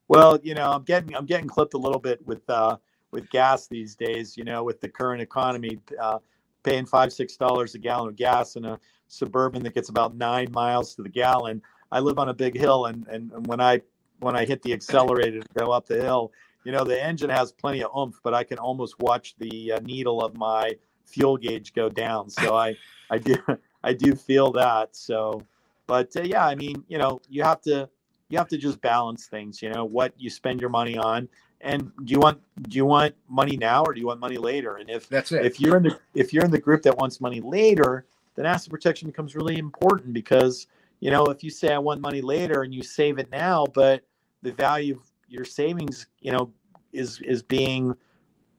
Well, 0.08 0.40
you 0.42 0.56
know, 0.56 0.72
I'm 0.72 0.84
getting 0.84 1.16
I'm 1.16 1.28
getting 1.28 1.48
clipped 1.48 1.76
a 1.76 1.78
little 1.78 2.00
bit 2.00 2.26
with 2.26 2.48
uh, 2.50 2.78
with 3.12 3.30
gas 3.30 3.68
these 3.68 3.96
days. 3.96 4.36
You 4.36 4.44
know, 4.44 4.64
with 4.64 4.82
the 4.82 4.90
current 4.90 5.22
economy, 5.22 5.80
uh, 6.02 6.18
paying 6.64 6.86
five 6.86 7.14
six 7.14 7.38
dollars 7.38 7.76
a 7.76 7.78
gallon 7.78 8.10
of 8.10 8.16
gas 8.16 8.56
in 8.56 8.66
a 8.66 8.80
suburban 9.08 9.64
that 9.64 9.76
gets 9.76 9.90
about 9.90 10.16
nine 10.16 10.52
miles 10.52 10.96
to 10.96 11.04
the 11.04 11.10
gallon. 11.10 11.62
I 11.92 12.00
live 12.00 12.18
on 12.18 12.30
a 12.30 12.34
big 12.34 12.58
hill, 12.58 12.88
and 12.88 13.08
and, 13.08 13.32
and 13.32 13.46
when 13.46 13.62
I 13.62 13.82
when 14.20 14.36
I 14.36 14.46
hit 14.46 14.64
the 14.64 14.74
accelerator 14.74 15.42
to 15.42 15.48
go 15.58 15.72
up 15.72 15.86
the 15.86 16.02
hill, 16.02 16.32
you 16.70 16.76
know, 16.76 16.84
the 16.84 17.04
engine 17.04 17.32
has 17.32 17.52
plenty 17.52 17.82
of 17.82 17.90
oomph, 17.98 18.20
but 18.22 18.36
I 18.36 18.44
can 18.44 18.60
almost 18.60 19.00
watch 19.00 19.34
the 19.40 19.72
uh, 19.72 19.80
needle 19.80 20.24
of 20.24 20.38
my 20.38 20.76
fuel 21.04 21.36
gauge 21.36 21.74
go 21.74 21.90
down. 21.90 22.30
So 22.30 22.56
I, 22.56 22.78
I 23.10 23.18
do, 23.18 23.36
I 23.84 23.94
do 23.94 24.14
feel 24.14 24.52
that. 24.52 24.96
So, 24.96 25.42
but 25.88 26.16
uh, 26.16 26.22
yeah, 26.22 26.46
I 26.46 26.54
mean, 26.54 26.84
you 26.88 27.00
know, 27.00 27.22
you 27.28 27.42
have 27.42 27.60
to 27.62 27.90
you 28.30 28.38
have 28.38 28.50
to 28.50 28.58
just 28.60 28.80
balance 28.82 29.26
things. 29.26 29.64
You 29.64 29.72
know, 29.72 29.84
what 29.84 30.14
you 30.16 30.30
spend 30.30 30.62
your 30.62 30.70
money 30.70 30.96
on, 30.96 31.28
and 31.62 31.92
do 32.06 32.14
you 32.14 32.20
want 32.20 32.40
do 32.62 32.78
you 32.78 32.86
want 32.86 33.16
money 33.28 33.58
now 33.58 33.82
or 33.84 33.92
do 33.92 34.00
you 34.00 34.06
want 34.06 34.20
money 34.20 34.38
later? 34.38 34.76
And 34.76 34.92
if 34.92 35.10
that's 35.10 35.32
it, 35.32 35.44
if 35.44 35.60
you're 35.60 35.78
in 35.78 35.82
the 35.82 36.00
if 36.14 36.34
you're 36.34 36.46
in 36.46 36.52
the 36.52 36.62
group 36.62 36.84
that 36.84 36.96
wants 37.00 37.20
money 37.20 37.42
later, 37.42 38.06
then 38.36 38.46
asset 38.46 38.70
protection 38.70 39.08
becomes 39.08 39.36
really 39.36 39.58
important 39.58 40.14
because 40.14 40.68
you 41.00 41.10
know 41.10 41.26
if 41.26 41.44
you 41.44 41.50
say 41.50 41.74
I 41.74 41.80
want 41.80 42.00
money 42.00 42.22
later 42.22 42.62
and 42.62 42.76
you 42.76 42.84
save 42.84 43.18
it 43.18 43.32
now, 43.32 43.66
but 43.74 44.04
the 44.44 44.52
value 44.52 44.98
of 44.98 45.10
your 45.30 45.46
savings, 45.46 46.08
you 46.22 46.32
know, 46.32 46.52
is 46.92 47.22
is 47.22 47.42
being 47.44 47.96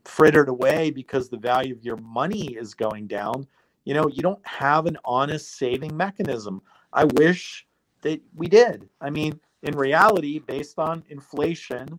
frittered 0.04 0.48
away 0.48 0.90
because 0.90 1.28
the 1.28 1.36
value 1.36 1.74
of 1.74 1.84
your 1.84 1.96
money 1.98 2.54
is 2.54 2.74
going 2.74 3.06
down 3.06 3.46
you 3.84 3.94
know 3.94 4.08
you 4.08 4.22
don't 4.22 4.44
have 4.46 4.86
an 4.86 4.96
honest 5.04 5.56
saving 5.56 5.96
mechanism. 5.96 6.62
I 6.92 7.04
wish 7.04 7.66
that 8.02 8.20
we 8.34 8.46
did. 8.46 8.88
I 9.00 9.10
mean 9.10 9.40
in 9.62 9.76
reality 9.76 10.38
based 10.38 10.78
on 10.78 11.02
inflation 11.08 11.98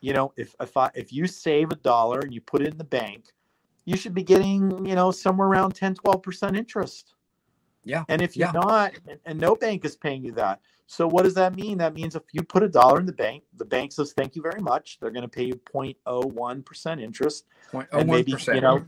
you 0.00 0.12
know 0.12 0.32
if 0.36 0.54
if, 0.60 0.76
I, 0.76 0.90
if 0.94 1.12
you 1.12 1.26
save 1.26 1.70
a 1.70 1.76
dollar 1.76 2.20
and 2.20 2.32
you 2.32 2.40
put 2.40 2.62
it 2.62 2.68
in 2.68 2.78
the 2.78 2.84
bank 2.84 3.26
you 3.84 3.96
should 3.96 4.14
be 4.14 4.22
getting 4.22 4.84
you 4.84 4.94
know 4.94 5.10
somewhere 5.10 5.48
around 5.48 5.74
10 5.74 5.96
12% 5.96 6.56
interest. 6.56 7.14
Yeah. 7.84 8.04
And 8.08 8.22
if 8.22 8.36
you're 8.36 8.48
yeah. 8.48 8.60
not 8.60 8.94
and, 9.08 9.20
and 9.26 9.38
no 9.38 9.54
bank 9.54 9.84
is 9.84 9.96
paying 9.96 10.24
you 10.24 10.32
that 10.32 10.60
so 10.86 11.08
what 11.08 11.22
does 11.22 11.34
that 11.34 11.54
mean 11.56 11.78
that 11.78 11.94
means 11.94 12.14
if 12.14 12.22
you 12.32 12.42
put 12.42 12.62
a 12.62 12.68
dollar 12.68 13.00
in 13.00 13.06
the 13.06 13.12
bank 13.12 13.42
the 13.56 13.64
bank 13.64 13.92
says 13.92 14.12
thank 14.12 14.36
you 14.36 14.42
very 14.42 14.60
much 14.60 14.98
they're 15.00 15.10
going 15.10 15.22
to 15.22 15.28
pay 15.28 15.44
you 15.44 15.54
0.01% 15.72 17.02
interest 17.02 17.46
0.01%. 17.72 17.86
and 17.92 18.08
maybe 18.08 18.34
you 18.48 18.60
know 18.60 18.84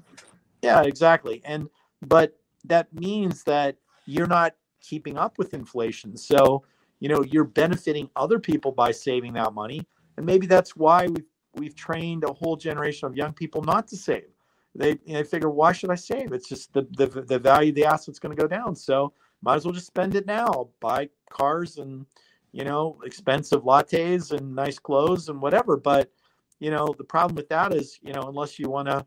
yeah 0.63 0.83
exactly 0.83 1.41
and 1.45 1.69
but 2.03 2.37
that 2.65 2.93
means 2.93 3.43
that 3.45 3.77
you're 4.07 4.27
not 4.27 4.55
keeping 4.81 5.17
up 5.17 5.39
with 5.39 5.55
inflation. 5.55 6.17
So, 6.17 6.65
you 7.01 7.09
know, 7.09 7.23
you're 7.25 7.45
benefiting 7.45 8.09
other 8.17 8.39
people 8.39 8.73
by 8.73 8.93
saving 8.93 9.35
that 9.35 9.53
money. 9.53 9.87
And 10.17 10.25
maybe 10.25 10.47
that's 10.47 10.77
why 10.77 11.07
we've, 11.07 11.27
we've 11.55 11.77
trained 11.77 12.25
a 12.25 12.33
whole 12.33 12.57
generation 12.57 13.07
of 13.07 13.17
young 13.17 13.33
people 13.33 13.63
not 13.63 13.89
to 13.89 13.97
save. 13.97 14.29
They, 14.75 14.95
they 15.07 15.25
figure, 15.25 15.51
why 15.51 15.73
should 15.73 15.91
I 15.91 15.95
save? 15.95 16.33
It's 16.33 16.49
just 16.49 16.73
the, 16.73 16.87
the, 16.97 17.07
the 17.23 17.39
value 17.39 17.71
of 17.71 17.75
the 17.75 17.87
asset's 17.87 18.19
going 18.19 18.37
to 18.37 18.41
go 18.41 18.49
down. 18.49 18.77
So 18.77 19.13
might 19.43 19.57
as 19.57 19.65
well 19.65 19.75
just 19.75 19.87
spend 19.87 20.15
it 20.15 20.27
now, 20.27 20.69
buy 20.81 21.09
cars 21.31 21.79
and, 21.79 22.07
you 22.53 22.65
know, 22.65 22.99
expensive 23.05 23.63
lattes 23.63 24.33
and 24.33 24.55
nice 24.55 24.79
clothes 24.79 25.29
and 25.29 25.41
whatever. 25.41 25.77
But, 25.77 26.11
you 26.59 26.71
know, 26.71 26.95
the 26.97 27.05
problem 27.05 27.37
with 27.37 27.49
that 27.51 27.75
is, 27.75 27.99
you 28.03 28.13
know, 28.13 28.23
unless 28.23 28.59
you 28.59 28.69
want 28.69 28.89
to 28.89 29.05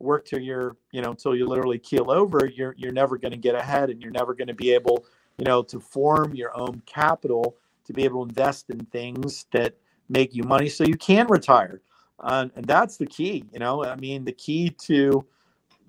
work 0.00 0.24
till 0.24 0.38
you're 0.38 0.76
you 0.92 1.02
know 1.02 1.10
until 1.10 1.34
you 1.34 1.46
literally 1.46 1.78
keel 1.78 2.10
over 2.10 2.50
you're 2.54 2.74
you're 2.78 2.92
never 2.92 3.18
going 3.18 3.32
to 3.32 3.38
get 3.38 3.54
ahead 3.54 3.90
and 3.90 4.00
you're 4.00 4.12
never 4.12 4.34
going 4.34 4.48
to 4.48 4.54
be 4.54 4.72
able 4.72 5.04
you 5.38 5.44
know 5.44 5.62
to 5.62 5.80
form 5.80 6.34
your 6.34 6.56
own 6.56 6.80
capital 6.86 7.56
to 7.84 7.92
be 7.92 8.04
able 8.04 8.24
to 8.24 8.28
invest 8.28 8.70
in 8.70 8.78
things 8.86 9.46
that 9.52 9.74
make 10.08 10.34
you 10.34 10.42
money 10.42 10.68
so 10.68 10.84
you 10.84 10.96
can 10.96 11.26
retire. 11.26 11.80
Uh, 12.20 12.48
and 12.56 12.64
that's 12.66 12.96
the 12.96 13.06
key 13.06 13.44
you 13.52 13.58
know? 13.58 13.84
I 13.84 13.96
mean 13.96 14.24
the 14.24 14.32
key 14.32 14.70
to 14.70 15.24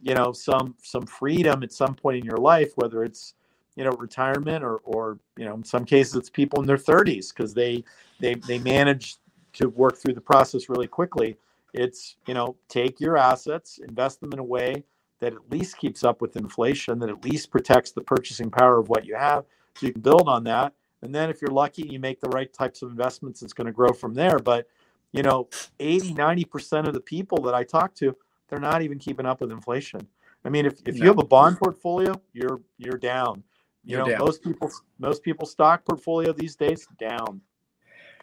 you 0.01 0.13
know 0.15 0.31
some 0.31 0.75
some 0.81 1.05
freedom 1.05 1.61
at 1.63 1.71
some 1.71 1.93
point 1.93 2.19
in 2.19 2.25
your 2.25 2.37
life 2.37 2.71
whether 2.75 3.03
it's 3.03 3.35
you 3.79 3.85
know 3.85 3.91
retirement 3.91 4.63
or 4.63 4.77
or 4.83 5.17
you 5.37 5.45
know 5.45 5.55
in 5.55 5.63
some 5.63 5.85
cases 5.85 6.15
it's 6.15 6.29
people 6.29 6.59
in 6.61 6.67
their 6.67 6.77
30s 6.77 7.33
because 7.33 7.53
they 7.53 7.83
they 8.19 8.35
they 8.35 8.59
manage 8.59 9.15
to 9.53 9.69
work 9.69 9.97
through 9.97 10.13
the 10.13 10.21
process 10.21 10.69
really 10.69 10.87
quickly 10.87 11.35
it's, 11.73 12.15
you 12.25 12.33
know, 12.33 12.55
take 12.67 12.99
your 12.99 13.17
assets, 13.17 13.79
invest 13.79 14.21
them 14.21 14.33
in 14.33 14.39
a 14.39 14.43
way 14.43 14.83
that 15.19 15.33
at 15.33 15.51
least 15.51 15.77
keeps 15.77 16.03
up 16.03 16.21
with 16.21 16.37
inflation, 16.37 16.99
that 16.99 17.09
at 17.09 17.23
least 17.23 17.51
protects 17.51 17.91
the 17.91 18.01
purchasing 18.01 18.49
power 18.49 18.79
of 18.79 18.89
what 18.89 19.05
you 19.05 19.15
have. 19.15 19.45
So 19.75 19.85
you 19.85 19.93
can 19.93 20.01
build 20.01 20.27
on 20.27 20.43
that. 20.45 20.73
And 21.01 21.13
then 21.13 21.29
if 21.29 21.41
you're 21.41 21.51
lucky, 21.51 21.87
you 21.87 21.99
make 21.99 22.19
the 22.19 22.29
right 22.29 22.51
types 22.51 22.81
of 22.81 22.89
investments, 22.89 23.41
it's 23.41 23.53
going 23.53 23.67
to 23.67 23.73
grow 23.73 23.93
from 23.93 24.13
there. 24.13 24.39
But, 24.39 24.67
you 25.11 25.23
know, 25.23 25.47
80, 25.79 26.13
90% 26.13 26.87
of 26.87 26.93
the 26.93 26.99
people 26.99 27.41
that 27.43 27.53
I 27.53 27.63
talk 27.63 27.93
to, 27.95 28.15
they're 28.47 28.59
not 28.59 28.81
even 28.81 28.97
keeping 28.97 29.25
up 29.25 29.41
with 29.41 29.51
inflation. 29.51 30.07
I 30.43 30.49
mean, 30.49 30.65
if, 30.65 30.79
if 30.85 30.95
no. 30.95 31.03
you 31.03 31.07
have 31.07 31.19
a 31.19 31.25
bond 31.25 31.59
portfolio, 31.59 32.19
you're 32.33 32.61
you're 32.77 32.97
down. 32.97 33.43
You 33.83 33.97
you're 33.97 34.05
know, 34.05 34.11
down. 34.11 34.19
most 34.19 34.43
people 34.43 34.71
most 34.97 35.23
people 35.23 35.45
stock 35.45 35.85
portfolio 35.85 36.33
these 36.33 36.55
days 36.55 36.87
down. 36.99 37.41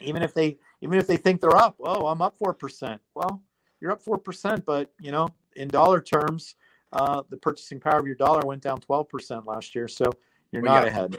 Even 0.01 0.23
if 0.23 0.35
they 0.35 0.59
even 0.81 0.99
if 0.99 1.07
they 1.07 1.17
think 1.17 1.41
they're 1.41 1.57
up, 1.57 1.77
oh, 1.81 2.07
I'm 2.07 2.21
up 2.23 2.39
4%. 2.39 2.99
Well, 3.15 3.43
you're 3.81 3.93
up 3.93 4.05
4%, 4.05 4.65
but, 4.65 4.91
you 5.01 5.11
know, 5.11 5.29
in 5.55 5.69
dollar 5.69 6.01
terms, 6.01 6.55
uh, 6.93 7.23
the 7.31 7.37
purchasing 7.37 7.81
power 7.81 7.99
of 7.99 8.07
your 8.07 8.15
dollar 8.15 8.43
went 8.45 8.63
down 8.63 8.81
12% 8.81 9.47
last 9.47 9.75
year. 9.75 9.89
So 9.89 10.05
you're 10.53 10.63
well, 10.63 10.75
not 10.75 10.85
yeah. 10.85 10.91
ahead. 10.91 11.19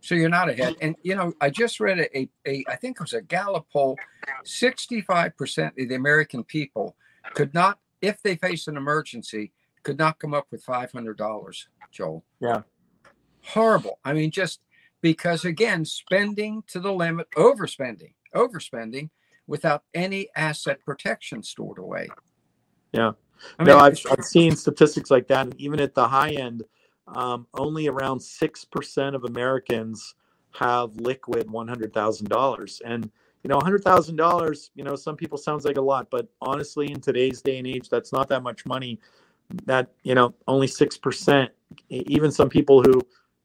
So 0.00 0.14
you're 0.14 0.28
not 0.28 0.50
ahead. 0.50 0.76
And, 0.80 0.96
you 1.02 1.14
know, 1.14 1.32
I 1.40 1.48
just 1.50 1.80
read 1.80 1.98
a, 1.98 2.18
a, 2.18 2.28
a 2.46 2.64
I 2.68 2.76
think 2.76 2.96
it 2.96 3.02
was 3.02 3.14
a 3.14 3.22
Gallup 3.22 3.66
poll 3.72 3.96
65% 4.44 5.66
of 5.66 5.88
the 5.88 5.94
American 5.94 6.44
people 6.44 6.96
could 7.34 7.54
not, 7.54 7.78
if 8.02 8.22
they 8.22 8.36
face 8.36 8.68
an 8.68 8.76
emergency, 8.76 9.52
could 9.82 9.98
not 9.98 10.18
come 10.18 10.34
up 10.34 10.46
with 10.50 10.64
$500, 10.64 11.66
Joel. 11.90 12.24
Yeah. 12.40 12.62
Horrible. 13.44 13.98
I 14.04 14.12
mean, 14.12 14.30
just 14.30 14.60
because, 15.00 15.44
again, 15.44 15.84
spending 15.84 16.62
to 16.68 16.80
the 16.80 16.92
limit, 16.92 17.30
overspending 17.36 18.12
overspending 18.34 19.10
without 19.46 19.82
any 19.94 20.28
asset 20.36 20.78
protection 20.84 21.42
stored 21.42 21.78
away. 21.78 22.08
Yeah. 22.92 23.12
I 23.58 23.64
mean, 23.64 23.76
no, 23.76 23.78
I've, 23.78 23.98
I've 24.10 24.24
seen 24.24 24.56
statistics 24.56 25.10
like 25.10 25.28
that. 25.28 25.46
And 25.46 25.60
even 25.60 25.80
at 25.80 25.94
the 25.94 26.06
high 26.06 26.30
end, 26.30 26.62
um, 27.08 27.46
only 27.54 27.88
around 27.88 28.18
6% 28.18 29.14
of 29.14 29.24
Americans 29.24 30.14
have 30.52 30.94
liquid 30.96 31.48
$100,000. 31.48 32.80
And, 32.84 33.10
you 33.42 33.48
know, 33.48 33.58
$100,000, 33.58 34.70
you 34.74 34.84
know, 34.84 34.96
some 34.96 35.16
people 35.16 35.36
sounds 35.36 35.64
like 35.64 35.76
a 35.76 35.82
lot, 35.82 36.08
but 36.10 36.28
honestly, 36.40 36.90
in 36.90 37.00
today's 37.00 37.42
day 37.42 37.58
and 37.58 37.66
age, 37.66 37.88
that's 37.88 38.12
not 38.12 38.28
that 38.28 38.42
much 38.42 38.64
money. 38.64 38.98
That, 39.66 39.90
you 40.04 40.14
know, 40.14 40.32
only 40.48 40.68
6%, 40.68 41.48
even 41.90 42.30
some 42.30 42.48
people 42.48 42.82
who 42.82 43.02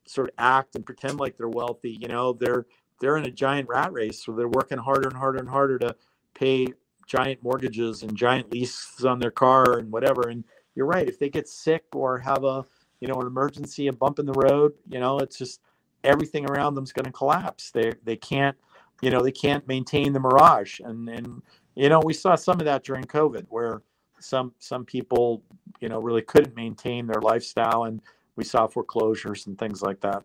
sort 0.09 0.27
of 0.27 0.33
act 0.37 0.75
and 0.75 0.85
pretend 0.85 1.19
like 1.19 1.37
they're 1.37 1.49
wealthy, 1.49 1.97
you 2.01 2.07
know, 2.07 2.33
they're, 2.33 2.65
they're 2.99 3.17
in 3.17 3.25
a 3.25 3.31
giant 3.31 3.67
rat 3.69 3.93
race 3.93 4.25
so 4.25 4.31
they're 4.31 4.47
working 4.47 4.77
harder 4.77 5.07
and 5.07 5.17
harder 5.17 5.39
and 5.39 5.49
harder 5.49 5.77
to 5.79 5.95
pay 6.33 6.67
giant 7.05 7.41
mortgages 7.43 8.03
and 8.03 8.15
giant 8.15 8.51
leases 8.51 9.05
on 9.05 9.19
their 9.19 9.31
car 9.31 9.77
and 9.77 9.91
whatever. 9.91 10.29
And 10.29 10.43
you're 10.75 10.85
right 10.85 11.07
if 11.07 11.19
they 11.19 11.29
get 11.29 11.47
sick 11.47 11.83
or 11.93 12.19
have 12.19 12.43
a 12.43 12.65
you 12.99 13.07
know 13.07 13.15
an 13.15 13.27
emergency 13.27 13.87
a 13.87 13.93
bump 13.93 14.19
in 14.19 14.25
the 14.25 14.33
road 14.33 14.73
you 14.87 14.99
know 14.99 15.19
it's 15.19 15.37
just 15.37 15.61
everything 16.03 16.49
around 16.49 16.75
them's 16.75 16.91
going 16.91 17.05
to 17.05 17.11
collapse. 17.11 17.71
They 17.71 17.93
they 18.03 18.15
can't 18.15 18.57
you 19.01 19.09
know 19.09 19.21
they 19.21 19.31
can't 19.31 19.67
maintain 19.67 20.13
the 20.13 20.19
mirage. 20.19 20.79
And 20.79 21.09
and 21.09 21.41
you 21.75 21.89
know 21.89 22.01
we 22.03 22.13
saw 22.13 22.35
some 22.35 22.59
of 22.59 22.65
that 22.65 22.83
during 22.83 23.03
covid 23.03 23.45
where 23.49 23.81
some 24.19 24.53
some 24.59 24.85
people 24.85 25.43
you 25.79 25.89
know 25.89 25.99
really 25.99 26.21
couldn't 26.21 26.55
maintain 26.55 27.07
their 27.07 27.21
lifestyle 27.21 27.85
and 27.85 28.01
we 28.39 28.45
saw 28.45 28.65
foreclosures 28.67 29.47
and 29.47 29.59
things 29.59 29.81
like 29.81 29.99
that 29.99 30.23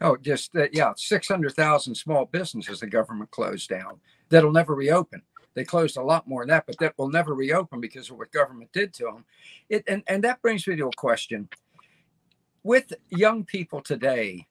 Oh, 0.00 0.16
just 0.16 0.54
uh, 0.56 0.66
yeah, 0.72 0.92
six 0.96 1.28
hundred 1.28 1.54
thousand 1.54 1.94
small 1.94 2.26
businesses 2.26 2.80
the 2.80 2.86
government 2.86 3.30
closed 3.30 3.68
down 3.68 4.00
that'll 4.28 4.52
never 4.52 4.74
reopen. 4.74 5.22
They 5.54 5.64
closed 5.64 5.96
a 5.96 6.02
lot 6.02 6.28
more 6.28 6.42
than 6.42 6.50
that, 6.50 6.66
but 6.66 6.78
that 6.78 6.94
will 6.98 7.08
never 7.08 7.34
reopen 7.34 7.80
because 7.80 8.10
of 8.10 8.18
what 8.18 8.30
government 8.30 8.70
did 8.72 8.92
to 8.94 9.04
them. 9.04 9.24
It 9.70 9.84
and 9.88 10.02
and 10.06 10.22
that 10.24 10.42
brings 10.42 10.66
me 10.66 10.76
to 10.76 10.88
a 10.88 10.96
question: 10.96 11.48
with 12.62 12.92
young 13.08 13.44
people 13.44 13.80
today, 13.80 14.46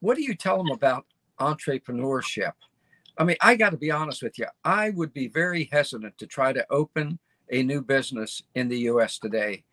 what 0.00 0.16
do 0.16 0.22
you 0.22 0.34
tell 0.34 0.56
them 0.56 0.72
about 0.72 1.06
entrepreneurship? 1.38 2.52
I 3.16 3.24
mean, 3.24 3.36
I 3.40 3.54
got 3.54 3.70
to 3.70 3.76
be 3.76 3.92
honest 3.92 4.22
with 4.22 4.38
you. 4.38 4.46
I 4.64 4.90
would 4.90 5.12
be 5.12 5.28
very 5.28 5.68
hesitant 5.70 6.18
to 6.18 6.26
try 6.26 6.52
to 6.52 6.66
open 6.70 7.20
a 7.50 7.62
new 7.62 7.80
business 7.80 8.42
in 8.56 8.68
the 8.68 8.78
U.S. 8.80 9.18
today 9.20 9.64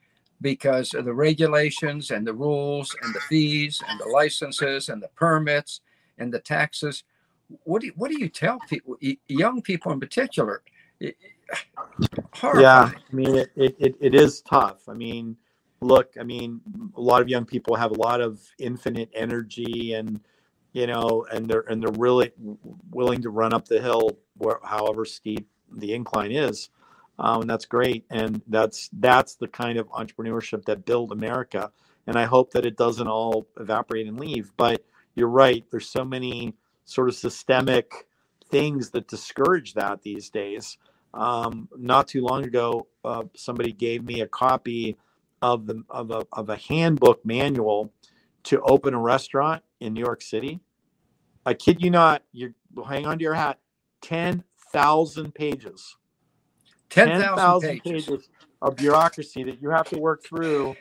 because 0.41 0.93
of 0.93 1.05
the 1.05 1.13
regulations 1.13 2.11
and 2.11 2.25
the 2.27 2.33
rules 2.33 2.95
and 3.01 3.13
the 3.15 3.19
fees 3.21 3.81
and 3.87 3.99
the 3.99 4.07
licenses 4.07 4.89
and 4.89 5.01
the 5.01 5.07
permits 5.15 5.81
and 6.17 6.33
the 6.33 6.39
taxes. 6.39 7.03
What 7.63 7.81
do 7.81 7.87
you, 7.87 7.93
what 7.95 8.11
do 8.11 8.19
you 8.19 8.29
tell 8.29 8.59
people, 8.67 8.97
young 9.27 9.61
people 9.61 9.91
in 9.91 9.99
particular? 9.99 10.61
Yeah, 10.99 12.91
I 12.91 13.15
mean 13.15 13.35
it, 13.35 13.51
it, 13.55 13.95
it 13.99 14.15
is 14.15 14.41
tough. 14.41 14.89
I 14.89 14.93
mean, 14.93 15.37
look, 15.81 16.13
I 16.19 16.23
mean, 16.23 16.61
a 16.95 17.01
lot 17.01 17.21
of 17.21 17.29
young 17.29 17.45
people 17.45 17.75
have 17.75 17.91
a 17.91 18.01
lot 18.01 18.21
of 18.21 18.41
infinite 18.57 19.09
energy 19.13 19.93
and 19.93 20.19
you 20.73 20.87
know, 20.87 21.25
and 21.31 21.47
they're 21.47 21.63
and 21.69 21.81
they're 21.81 21.91
really 21.97 22.31
willing 22.91 23.21
to 23.21 23.29
run 23.29 23.53
up 23.53 23.65
the 23.65 23.81
hill, 23.81 24.17
where, 24.37 24.59
however 24.63 25.05
steep 25.05 25.47
the 25.71 25.93
incline 25.93 26.31
is 26.31 26.69
um, 27.19 27.41
and 27.41 27.49
that's 27.49 27.65
great. 27.65 28.05
And 28.09 28.41
that's 28.47 28.89
that's 28.93 29.35
the 29.35 29.47
kind 29.47 29.77
of 29.77 29.89
entrepreneurship 29.89 30.65
that 30.65 30.85
build 30.85 31.11
America. 31.11 31.71
And 32.07 32.17
I 32.17 32.25
hope 32.25 32.51
that 32.51 32.65
it 32.65 32.77
doesn't 32.77 33.07
all 33.07 33.47
evaporate 33.59 34.07
and 34.07 34.19
leave. 34.19 34.51
But 34.57 34.83
you're 35.15 35.27
right. 35.29 35.63
There's 35.71 35.89
so 35.89 36.05
many 36.05 36.55
sort 36.85 37.09
of 37.09 37.15
systemic 37.15 38.07
things 38.49 38.91
that 38.91 39.07
discourage 39.07 39.73
that 39.73 40.03
these 40.03 40.29
days. 40.29 40.77
Um, 41.13 41.69
not 41.77 42.07
too 42.09 42.21
long 42.21 42.43
ago, 42.43 42.87
uh, 43.05 43.23
somebody 43.35 43.71
gave 43.71 44.03
me 44.03 44.21
a 44.21 44.27
copy 44.27 44.97
of 45.41 45.65
the 45.65 45.83
of 45.89 46.11
a, 46.11 46.25
of 46.33 46.49
a 46.49 46.57
handbook 46.57 47.25
manual 47.25 47.91
to 48.43 48.61
open 48.61 48.93
a 48.93 48.99
restaurant 48.99 49.63
in 49.79 49.93
New 49.93 50.03
York 50.03 50.21
City. 50.21 50.59
I 51.45 51.53
kid 51.53 51.81
you 51.81 51.89
not, 51.89 52.23
you 52.31 52.53
hang 52.87 53.05
on 53.05 53.17
to 53.19 53.23
your 53.23 53.35
hat. 53.35 53.59
Ten 54.01 54.43
thousand 54.73 55.33
pages. 55.33 55.95
Ten 57.03 57.29
thousand 57.29 57.79
pages. 57.83 57.83
pages 57.83 58.29
of 58.61 58.77
bureaucracy 58.77 59.43
that 59.45 59.61
you 59.61 59.69
have 59.71 59.89
to 59.89 59.99
work 59.99 60.23
through 60.23 60.77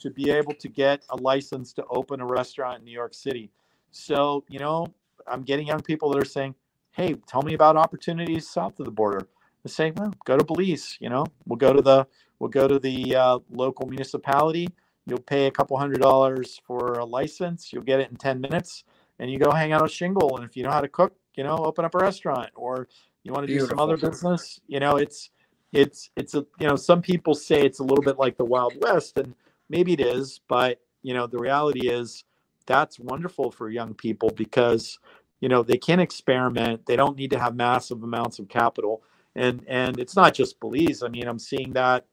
to 0.00 0.10
be 0.10 0.30
able 0.30 0.54
to 0.54 0.68
get 0.68 1.02
a 1.10 1.16
license 1.16 1.72
to 1.74 1.84
open 1.90 2.20
a 2.20 2.26
restaurant 2.26 2.80
in 2.80 2.86
New 2.86 2.92
York 2.92 3.14
City. 3.14 3.50
So, 3.92 4.44
you 4.48 4.60
know, 4.60 4.88
I'm 5.28 5.42
getting 5.44 5.68
young 5.68 5.82
people 5.82 6.10
that 6.12 6.20
are 6.22 6.26
saying, 6.26 6.56
Hey, 6.92 7.14
tell 7.28 7.42
me 7.42 7.54
about 7.54 7.76
opportunities 7.76 8.48
south 8.48 8.80
of 8.80 8.86
the 8.86 8.92
border. 8.92 9.28
They 9.64 9.70
say, 9.70 9.92
well, 9.96 10.14
go 10.26 10.38
to 10.38 10.44
Belize, 10.44 10.98
you 11.00 11.10
know, 11.10 11.26
we'll 11.46 11.58
go 11.58 11.74
to 11.74 11.82
the, 11.82 12.06
we'll 12.40 12.50
go 12.50 12.68
to 12.68 12.78
the 12.78 13.16
uh, 13.16 13.40
local 13.52 13.88
municipality. 13.88 14.68
You'll 15.06 15.20
pay 15.20 15.46
a 15.48 15.52
couple 15.52 15.76
hundred 15.78 16.02
dollars 16.02 16.60
for 16.66 16.94
a 16.94 17.04
license. 17.06 17.72
You'll 17.72 17.84
get 17.84 18.00
it 18.00 18.10
in 18.10 18.16
10 18.16 18.40
minutes 18.40 18.84
and 19.20 19.30
you 19.32 19.40
go 19.40 19.52
hang 19.52 19.72
out 19.72 19.84
a 19.84 19.90
shingle. 19.90 20.36
And 20.36 20.46
if 20.46 20.56
you 20.56 20.64
know 20.64 20.70
how 20.72 20.82
to 20.82 20.88
cook, 20.88 21.14
you 21.36 21.44
know, 21.44 21.56
open 21.58 21.84
up 21.84 21.96
a 21.96 21.98
restaurant 22.00 22.50
or 22.56 22.88
you 23.24 23.32
want 23.32 23.44
to 23.44 23.48
Beautiful. 23.48 23.68
do 23.68 23.70
some 23.70 23.80
other 23.80 23.98
business, 23.98 24.60
you 24.68 24.80
know, 24.80 24.98
it's, 24.98 25.30
it's, 25.72 26.10
it's 26.16 26.34
a, 26.34 26.46
you 26.60 26.66
know, 26.68 26.76
some 26.76 27.02
people 27.02 27.34
say 27.34 27.62
it's 27.62 27.80
a 27.80 27.84
little 27.84 28.04
bit 28.04 28.18
like 28.18 28.36
the 28.36 28.44
Wild 28.44 28.74
West 28.80 29.18
and 29.18 29.34
maybe 29.68 29.92
it 29.92 30.00
is, 30.00 30.40
but 30.48 30.80
you 31.02 31.14
know, 31.14 31.26
the 31.26 31.38
reality 31.38 31.88
is 31.88 32.24
that's 32.66 32.98
wonderful 32.98 33.50
for 33.50 33.68
young 33.68 33.94
people 33.94 34.30
because, 34.30 34.98
you 35.40 35.48
know, 35.48 35.62
they 35.62 35.76
can 35.76 36.00
experiment. 36.00 36.86
They 36.86 36.96
don't 36.96 37.16
need 37.16 37.30
to 37.30 37.38
have 37.38 37.56
massive 37.56 38.02
amounts 38.02 38.38
of 38.38 38.48
capital. 38.48 39.02
And, 39.34 39.64
and 39.66 39.98
it's 39.98 40.14
not 40.14 40.34
just 40.34 40.60
Belize. 40.60 41.02
I 41.02 41.08
mean, 41.08 41.26
I'm 41.26 41.38
seeing 41.38 41.72
that 41.72 42.06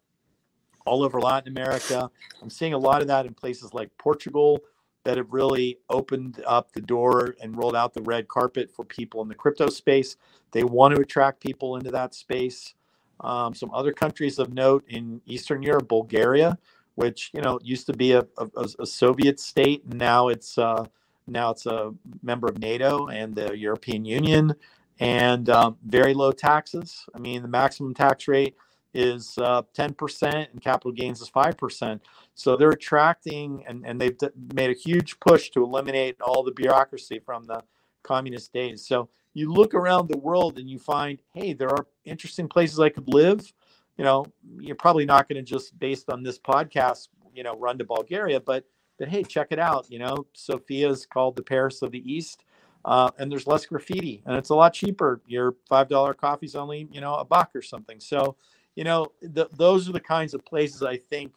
all 0.86 1.04
over 1.04 1.20
Latin 1.20 1.50
America. 1.50 2.10
I'm 2.42 2.50
seeing 2.50 2.74
a 2.74 2.78
lot 2.78 3.02
of 3.02 3.08
that 3.08 3.26
in 3.26 3.34
places 3.34 3.74
like 3.74 3.90
Portugal 3.98 4.62
that 5.04 5.18
have 5.18 5.32
really 5.32 5.78
opened 5.90 6.42
up 6.46 6.72
the 6.74 6.82
door 6.82 7.36
and 7.42 7.56
rolled 7.58 7.76
out 7.76 7.94
the 7.94 8.02
red 8.02 8.28
carpet 8.28 8.72
for 8.72 8.84
people 8.84 9.22
in 9.22 9.28
the 9.28 9.36
crypto 9.36 9.70
space. 9.70 10.18
They 10.52 10.64
want 10.64 10.96
to 10.96 11.02
attract 11.02 11.42
people 11.42 11.76
into 11.76 11.92
that 11.92 12.14
space. 12.16 12.74
Um, 13.22 13.54
some 13.54 13.72
other 13.74 13.92
countries 13.92 14.40
of 14.40 14.54
note 14.54 14.84
in 14.88 15.22
Eastern 15.26 15.62
Europe, 15.62 15.88
Bulgaria, 15.88 16.58
which 16.96 17.32
you 17.34 17.42
know 17.42 17.60
used 17.64 17.86
to 17.88 17.94
be 17.94 18.14
a, 18.14 18.26
a, 18.38 18.68
a 18.80 18.86
Soviet 18.86 19.40
state, 19.40 19.84
and 19.86 19.98
now 20.00 20.30
it's 20.30 20.58
uh, 20.58 20.86
now 21.28 21.52
it's 21.52 21.66
a 21.66 21.94
member 22.22 22.48
of 22.48 22.60
NATO 22.60 23.08
and 23.08 23.36
the 23.36 23.58
European 23.58 24.06
Union, 24.06 24.54
and 25.00 25.50
um, 25.50 25.78
very 25.86 26.14
low 26.14 26.32
taxes. 26.32 27.06
I 27.16 27.20
mean, 27.20 27.42
the 27.42 27.48
maximum 27.48 27.94
tax 27.94 28.28
rate 28.28 28.56
is 28.94 29.38
uh, 29.38 29.62
10% 29.78 30.52
and 30.52 30.62
capital 30.62 30.92
gains 30.92 31.22
is 31.22 31.30
5%. 31.30 32.00
So 32.34 32.56
they're 32.56 32.72
attracting 32.72 33.64
and, 33.68 33.86
and 33.86 34.00
they've 34.02 34.18
made 34.54 34.70
a 34.72 34.74
huge 34.74 35.20
push 35.20 35.50
to 35.52 35.64
eliminate 35.64 36.20
all 36.22 36.44
the 36.44 36.52
bureaucracy 36.52 37.20
from 37.20 37.46
the 37.46 37.62
communist 38.04 38.52
days. 38.52 38.86
So 38.88 39.10
you 39.34 39.52
look 39.52 39.74
around 39.74 40.10
the 40.10 40.18
world 40.18 40.58
and 40.58 40.70
you 40.70 40.80
find, 40.80 41.20
hey, 41.34 41.54
there 41.54 41.70
are 41.70 41.86
interesting 42.06 42.48
places 42.48 42.80
I 42.80 42.90
could 42.90 43.12
live. 43.14 43.52
You 43.98 44.04
know, 44.04 44.26
you're 44.60 44.76
probably 44.76 45.06
not 45.06 45.28
going 45.28 45.44
to 45.44 45.50
just 45.50 45.78
based 45.78 46.10
on 46.10 46.24
this 46.24 46.40
podcast, 46.40 47.10
you 47.34 47.44
know, 47.44 47.56
run 47.56 47.78
to 47.78 47.86
Bulgaria, 47.86 48.40
but 48.40 48.66
but 48.98 49.08
hey, 49.08 49.24
check 49.24 49.48
it 49.52 49.60
out. 49.60 49.90
You 49.90 50.00
know, 50.00 50.26
Sofia 50.34 50.90
is 50.90 51.06
called 51.06 51.38
the 51.38 51.44
Paris 51.44 51.82
of 51.82 51.92
the 51.92 52.12
East. 52.12 52.44
Uh, 52.86 53.10
and 53.18 53.30
there's 53.30 53.46
less 53.46 53.66
graffiti 53.66 54.24
and 54.26 54.38
it's 54.38 54.50
a 54.50 54.56
lot 54.56 54.74
cheaper. 54.74 55.22
Your 55.28 55.56
five 55.68 55.90
dollar 55.90 56.14
coffee's 56.14 56.56
only, 56.56 56.88
you 56.92 57.02
know, 57.02 57.16
a 57.16 57.26
buck 57.26 57.52
or 57.54 57.62
something. 57.62 58.00
So 58.00 58.38
you 58.80 58.86
know, 58.86 59.08
the, 59.22 59.50
those 59.52 59.90
are 59.90 59.92
the 59.92 60.00
kinds 60.00 60.34
of 60.34 60.46
places 60.46 60.84
I 60.84 60.96
think 60.96 61.34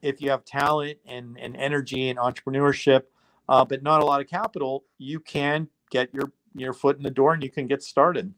if 0.00 0.22
you 0.22 0.30
have 0.30 0.44
talent 0.44 0.98
and, 1.04 1.36
and 1.40 1.56
energy 1.56 2.08
and 2.08 2.20
entrepreneurship, 2.20 3.02
uh, 3.48 3.64
but 3.64 3.82
not 3.82 4.00
a 4.00 4.04
lot 4.04 4.20
of 4.20 4.28
capital, 4.28 4.84
you 4.98 5.18
can 5.18 5.68
get 5.90 6.14
your 6.14 6.30
your 6.54 6.72
foot 6.72 6.96
in 6.96 7.02
the 7.02 7.10
door 7.10 7.34
and 7.34 7.42
you 7.42 7.50
can 7.50 7.66
get 7.66 7.82
started. 7.82 8.32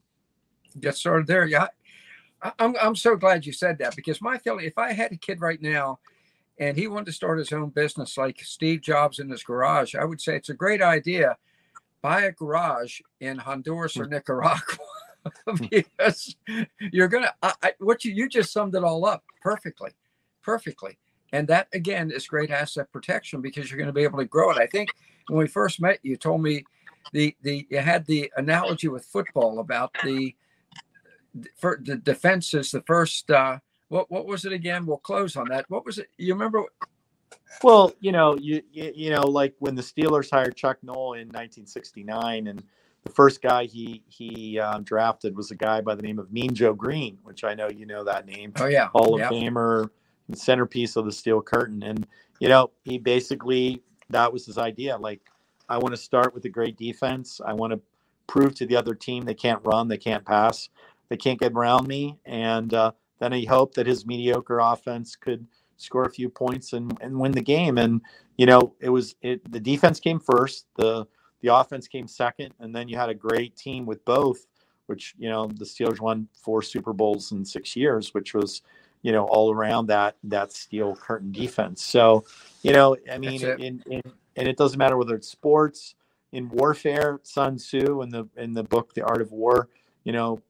Get 0.79 0.97
started 0.97 1.27
there, 1.27 1.47
yeah. 1.47 1.69
I'm 2.59 2.77
I'm 2.81 2.97
so 2.97 3.17
glad 3.17 3.47
you 3.47 3.53
said 3.53 3.79
that 3.79 3.97
because 3.97 4.21
my 4.21 4.39
feeling, 4.39 4.67
if 4.67 4.77
I 4.77 4.93
had 4.93 5.13
a 5.13 5.17
kid 5.17 5.41
right 5.41 5.61
now, 5.61 6.01
and 6.59 6.77
he 6.77 6.87
wanted 6.87 7.07
to 7.07 7.13
start 7.13 7.39
his 7.39 7.53
own 7.53 7.71
business 7.71 8.19
like 8.19 8.41
Steve 8.41 8.83
Jobs 8.83 9.19
in 9.19 9.31
his 9.31 9.43
garage, 9.43 9.95
I 9.95 10.05
would 10.05 10.21
say 10.21 10.37
it's 10.37 10.51
a 10.51 10.55
great 10.55 10.83
idea. 10.83 11.37
Buy 12.03 12.23
a 12.23 12.33
garage 12.33 13.01
in 13.21 13.39
Honduras 13.39 13.97
or 13.97 14.05
hmm. 14.05 14.13
Nicaragua. 14.13 14.61
because 15.71 16.37
you're 16.93 17.09
gonna 17.09 17.33
I, 17.43 17.53
I, 17.63 17.73
what 17.79 18.05
you 18.05 18.13
you 18.13 18.29
just 18.29 18.53
summed 18.53 18.75
it 18.75 18.85
all 18.85 19.05
up 19.05 19.25
perfectly 19.41 19.91
perfectly 20.43 20.99
and 21.33 21.49
that 21.49 21.69
again 21.73 22.11
is 22.11 22.27
great 22.27 22.51
asset 22.51 22.91
protection 22.93 23.41
because 23.41 23.71
you're 23.71 23.79
going 23.79 23.89
to 23.89 23.93
be 23.93 24.03
able 24.03 24.19
to 24.19 24.25
grow 24.25 24.51
it 24.51 24.59
i 24.59 24.67
think 24.67 24.91
when 25.29 25.39
we 25.39 25.49
first 25.49 25.81
met 25.81 25.99
you 26.03 26.17
told 26.17 26.43
me 26.43 26.65
the 27.12 27.37
the 27.42 27.66
you 27.71 27.79
had 27.79 28.05
the 28.07 28.31
analogy 28.37 28.88
with 28.88 29.05
football 29.05 29.59
about 29.59 29.95
the 30.05 30.35
for 31.57 31.81
the 31.83 31.97
defense 31.97 32.55
is 32.55 32.71
the 32.71 32.83
first 32.83 33.31
uh 33.31 33.59
what 33.88 34.11
what 34.11 34.27
was 34.27 34.45
it 34.45 34.53
again 34.53 34.87
we'll 34.87 34.97
close 34.99 35.37
on 35.37 35.49
that 35.49 35.69
what 35.69 35.85
was 35.85 35.99
it 35.99 36.09
you 36.19 36.33
remember 36.33 36.64
well 37.62 37.92
you 38.01 38.12
know 38.12 38.37
you 38.37 38.62
you, 38.73 38.92
you 38.95 39.11
know 39.11 39.23
like 39.23 39.55
when 39.59 39.75
the 39.75 39.83
steelers 39.83 40.31
hired 40.31 40.57
chuck 40.57 40.79
noll 40.83 41.12
in 41.14 41.29
1969 41.29 42.47
and 42.49 42.62
the 43.05 43.12
first 43.12 43.40
guy 43.40 43.64
he 43.64 44.03
he 44.09 44.59
um, 44.59 44.83
drafted 44.83 45.37
was 45.37 45.51
a 45.51 45.55
guy 45.55 45.81
by 45.81 45.95
the 45.95 46.03
name 46.03 46.19
of 46.19 46.33
Mean 46.33 46.55
Joe 46.55 46.75
green 46.75 47.19
which 47.23 47.45
I 47.45 47.55
know 47.55 47.69
you 47.69 47.87
know 47.87 48.03
that 48.05 48.27
name. 48.27 48.53
Oh 48.57 48.66
yeah, 48.66 48.88
Hall 48.88 49.14
of 49.14 49.21
yep. 49.21 49.31
Famer, 49.31 49.90
centerpiece 50.35 50.97
of 50.97 51.05
the 51.05 51.12
Steel 51.12 51.40
Curtain, 51.40 51.83
and 51.85 52.07
you 52.40 52.49
know 52.49 52.71
he 52.85 52.99
basically 52.99 53.83
that 54.11 54.33
was 54.33 54.47
his 54.47 54.59
idea. 54.59 54.97
Like, 54.97 55.21
I 55.69 55.79
want 55.79 55.95
to 55.95 56.01
start 56.01 56.35
with 56.35 56.45
a 56.45 56.49
great 56.49 56.77
defense. 56.77 57.41
I 57.45 57.53
want 57.53 57.73
to 57.73 57.81
prove 58.27 58.55
to 58.57 58.67
the 58.67 58.77
other 58.77 58.95
team 58.95 59.25
they 59.25 59.35
can't 59.35 59.61
run, 59.65 59.89
they 59.89 59.99
can't 59.99 60.25
pass, 60.25 60.69
they 61.09 61.17
can't 61.17 61.39
get 61.39 61.53
around 61.53 61.87
me, 61.87 62.19
and 62.25 62.73
uh, 62.75 62.93
then 63.19 63.33
he 63.33 63.45
hoped 63.45 63.75
that 63.77 63.87
his 63.87 64.07
mediocre 64.07 64.59
offense 64.59 65.17
could 65.17 65.47
score 65.77 66.05
a 66.05 66.11
few 66.11 66.29
points 66.29 66.73
and, 66.73 66.97
and 67.01 67.19
win 67.19 67.33
the 67.33 67.43
game. 67.43 67.79
And 67.79 68.01
you 68.37 68.47
know, 68.47 68.75
it 68.81 68.91
was 68.91 69.15
it 69.23 69.51
the 69.51 69.61
defense 69.61 70.01
came 70.01 70.21
first. 70.21 70.67
The 70.77 71.07
the 71.43 71.55
offense 71.55 71.89
came 71.89 72.07
second, 72.07 72.55
and 72.61 72.75
then 72.75 72.89
you 72.89 72.97
had 72.97 73.09
a 73.09 73.15
great 73.15 73.57
team 73.57 73.87
with 73.87 74.05
both, 74.05 74.47
which 74.87 75.15
you 75.19 75.29
know 75.29 75.47
the 75.47 75.65
Steelers 75.65 76.01
won 76.01 76.29
four 76.35 76.63
Super 76.63 76.93
Bowls 76.93 77.33
in 77.33 77.45
six 77.45 77.77
years, 77.77 78.13
which 78.15 78.35
was 78.35 78.63
you 79.03 79.13
know 79.13 79.25
all 79.27 79.53
around 79.53 79.87
that 79.87 80.17
that 80.25 80.53
steel 80.53 80.97
curtain 80.97 81.33
defense. 81.33 81.83
So 81.85 82.25
you 82.63 82.73
know, 82.73 82.97
I 83.11 83.19
mean, 83.19 83.43
in, 83.43 83.83
in, 83.87 84.03
and 84.37 84.49
it 84.49 84.57
doesn't 84.57 84.79
matter 84.79 84.96
whether 84.96 85.14
it's 85.14 85.29
sports, 85.29 85.94
in 86.33 86.49
warfare. 86.49 87.20
Sun 87.22 87.57
Tzu 87.57 88.03
in 88.03 88.11
the 88.11 88.29
in 88.37 88.53
the 88.53 88.64
book 88.64 88.94
The 88.94 89.03
Art 89.03 89.22
of 89.22 89.33
War, 89.33 89.68
you 90.05 90.12
know, 90.12 90.40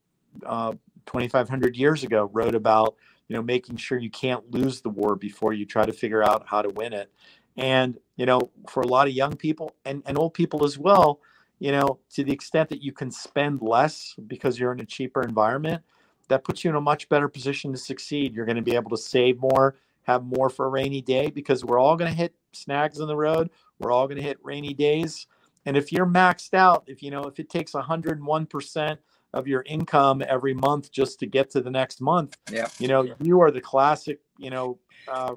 uh, 0.45 0.73
2,500 1.07 1.77
years 1.77 2.03
ago 2.03 2.31
wrote 2.33 2.55
about 2.55 2.97
you 3.29 3.37
know 3.37 3.43
making 3.43 3.77
sure 3.77 3.99
you 3.99 4.11
can't 4.11 4.51
lose 4.51 4.81
the 4.81 4.89
war 4.89 5.17
before 5.17 5.53
you 5.53 5.65
try 5.65 5.85
to 5.85 5.93
figure 5.93 6.23
out 6.23 6.45
how 6.47 6.63
to 6.63 6.71
win 6.71 6.93
it 6.93 7.11
and, 7.57 7.99
you 8.17 8.27
know, 8.27 8.51
for 8.69 8.83
a 8.83 8.87
lot 8.87 9.09
of 9.09 9.15
young 9.15 9.37
people 9.37 9.75
and, 9.85 10.03
and 10.07 10.19
old 10.19 10.35
people 10.35 10.65
as 10.65 10.79
well, 10.79 11.21
you 11.59 11.73
know, 11.73 11.99
to 12.11 12.23
the 12.23 12.33
extent 12.33 12.69
that 12.69 12.83
you 12.83 12.93
can 12.93 13.11
spend 13.11 13.63
less 13.63 14.15
because 14.27 14.59
you're 14.59 14.73
in 14.73 14.81
a 14.81 14.87
cheaper 14.87 15.23
environment, 15.23 15.83
that 16.29 16.45
puts 16.45 16.65
you 16.65 16.71
in 16.71 16.77
a 16.77 16.81
much 16.81 17.09
better 17.09 17.29
position 17.29 17.73
to 17.73 17.79
succeed. 17.79 18.35
You're 18.35 18.47
going 18.47 18.57
to 18.57 18.63
be 18.63 18.75
able 18.75 18.91
to 18.91 18.97
save 18.97 19.41
more, 19.41 19.77
have 20.03 20.25
more 20.25 20.51
for 20.51 20.67
a 20.67 20.69
rainy 20.69 21.01
day 21.01 21.31
because 21.31 21.65
we're 21.65 21.79
all 21.79 21.97
going 21.97 22.11
to 22.11 22.17
hit 22.17 22.35
snags 22.53 22.99
in 23.01 23.07
the 23.07 23.17
road. 23.17 23.51
We're 23.79 23.93
all 23.93 24.07
going 24.07 24.17
to 24.17 24.23
hit 24.23 24.39
rainy 24.43 24.75
days. 24.75 25.27
And 25.65 25.77
if 25.77 25.93
you're 25.93 26.07
maxed 26.07 26.55
out, 26.55 26.85
if 26.87 27.03
you 27.03 27.11
know, 27.11 27.25
if 27.25 27.39
it 27.41 27.51
takes 27.51 27.73
101% 27.73 28.99
of 29.35 29.49
your 29.49 29.63
income 29.67 30.23
every 30.27 30.55
month 30.55 30.93
just 30.93 31.19
to 31.21 31.27
get 31.27 31.51
to 31.51 31.61
the 31.61 31.71
next 31.71 32.01
month, 32.01 32.37
yeah. 32.51 32.69
you 32.79 32.89
know, 32.89 33.07
you 33.21 33.41
are 33.41 33.51
the 33.51 33.61
classic, 33.61 34.21
you 34.39 34.51
know, 34.51 34.79
uh, 35.09 35.35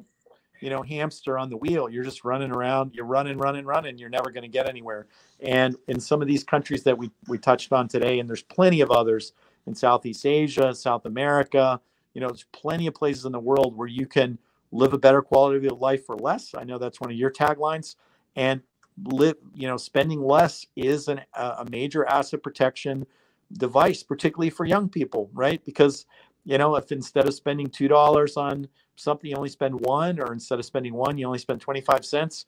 you 0.61 0.69
know, 0.69 0.81
hamster 0.81 1.37
on 1.37 1.49
the 1.49 1.57
wheel. 1.57 1.89
You're 1.89 2.03
just 2.03 2.23
running 2.23 2.51
around, 2.51 2.93
you're 2.93 3.05
running, 3.05 3.37
running, 3.37 3.65
running, 3.65 3.97
you're 3.97 4.09
never 4.09 4.29
going 4.29 4.43
to 4.43 4.49
get 4.49 4.67
anywhere. 4.67 5.07
And 5.39 5.75
in 5.87 5.99
some 5.99 6.21
of 6.21 6.27
these 6.27 6.43
countries 6.43 6.83
that 6.83 6.97
we, 6.97 7.11
we 7.27 7.37
touched 7.37 7.71
on 7.71 7.87
today, 7.87 8.19
and 8.19 8.29
there's 8.29 8.43
plenty 8.43 8.81
of 8.81 8.91
others 8.91 9.33
in 9.67 9.73
Southeast 9.73 10.25
Asia, 10.25 10.73
South 10.75 11.05
America, 11.05 11.79
you 12.13 12.21
know, 12.21 12.27
there's 12.27 12.45
plenty 12.51 12.87
of 12.87 12.93
places 12.93 13.25
in 13.25 13.31
the 13.31 13.39
world 13.39 13.75
where 13.77 13.87
you 13.87 14.05
can 14.05 14.37
live 14.71 14.93
a 14.93 14.97
better 14.97 15.21
quality 15.21 15.65
of 15.67 15.79
life 15.79 16.05
for 16.05 16.15
less. 16.15 16.53
I 16.55 16.63
know 16.63 16.77
that's 16.77 16.99
one 16.99 17.11
of 17.11 17.17
your 17.17 17.31
taglines. 17.31 17.95
And 18.39 18.61
live, 19.03 19.35
you 19.53 19.67
know, 19.67 19.75
spending 19.75 20.23
less 20.23 20.65
is 20.77 21.09
an, 21.09 21.21
a 21.35 21.65
major 21.69 22.05
asset 22.05 22.41
protection 22.41 23.05
device, 23.51 24.01
particularly 24.01 24.49
for 24.49 24.65
young 24.65 24.87
people, 24.87 25.29
right? 25.33 25.63
Because, 25.65 26.05
you 26.45 26.57
know, 26.57 26.75
if 26.77 26.93
instead 26.93 27.27
of 27.27 27.33
spending 27.33 27.67
$2 27.67 27.89
on 28.37 28.69
something 28.95 29.29
you 29.29 29.35
only 29.35 29.49
spend 29.49 29.77
one, 29.81 30.21
or 30.21 30.31
instead 30.31 30.57
of 30.57 30.65
spending 30.65 30.93
one, 30.93 31.17
you 31.17 31.25
only 31.25 31.39
spend 31.39 31.59
25 31.59 32.05
cents, 32.05 32.45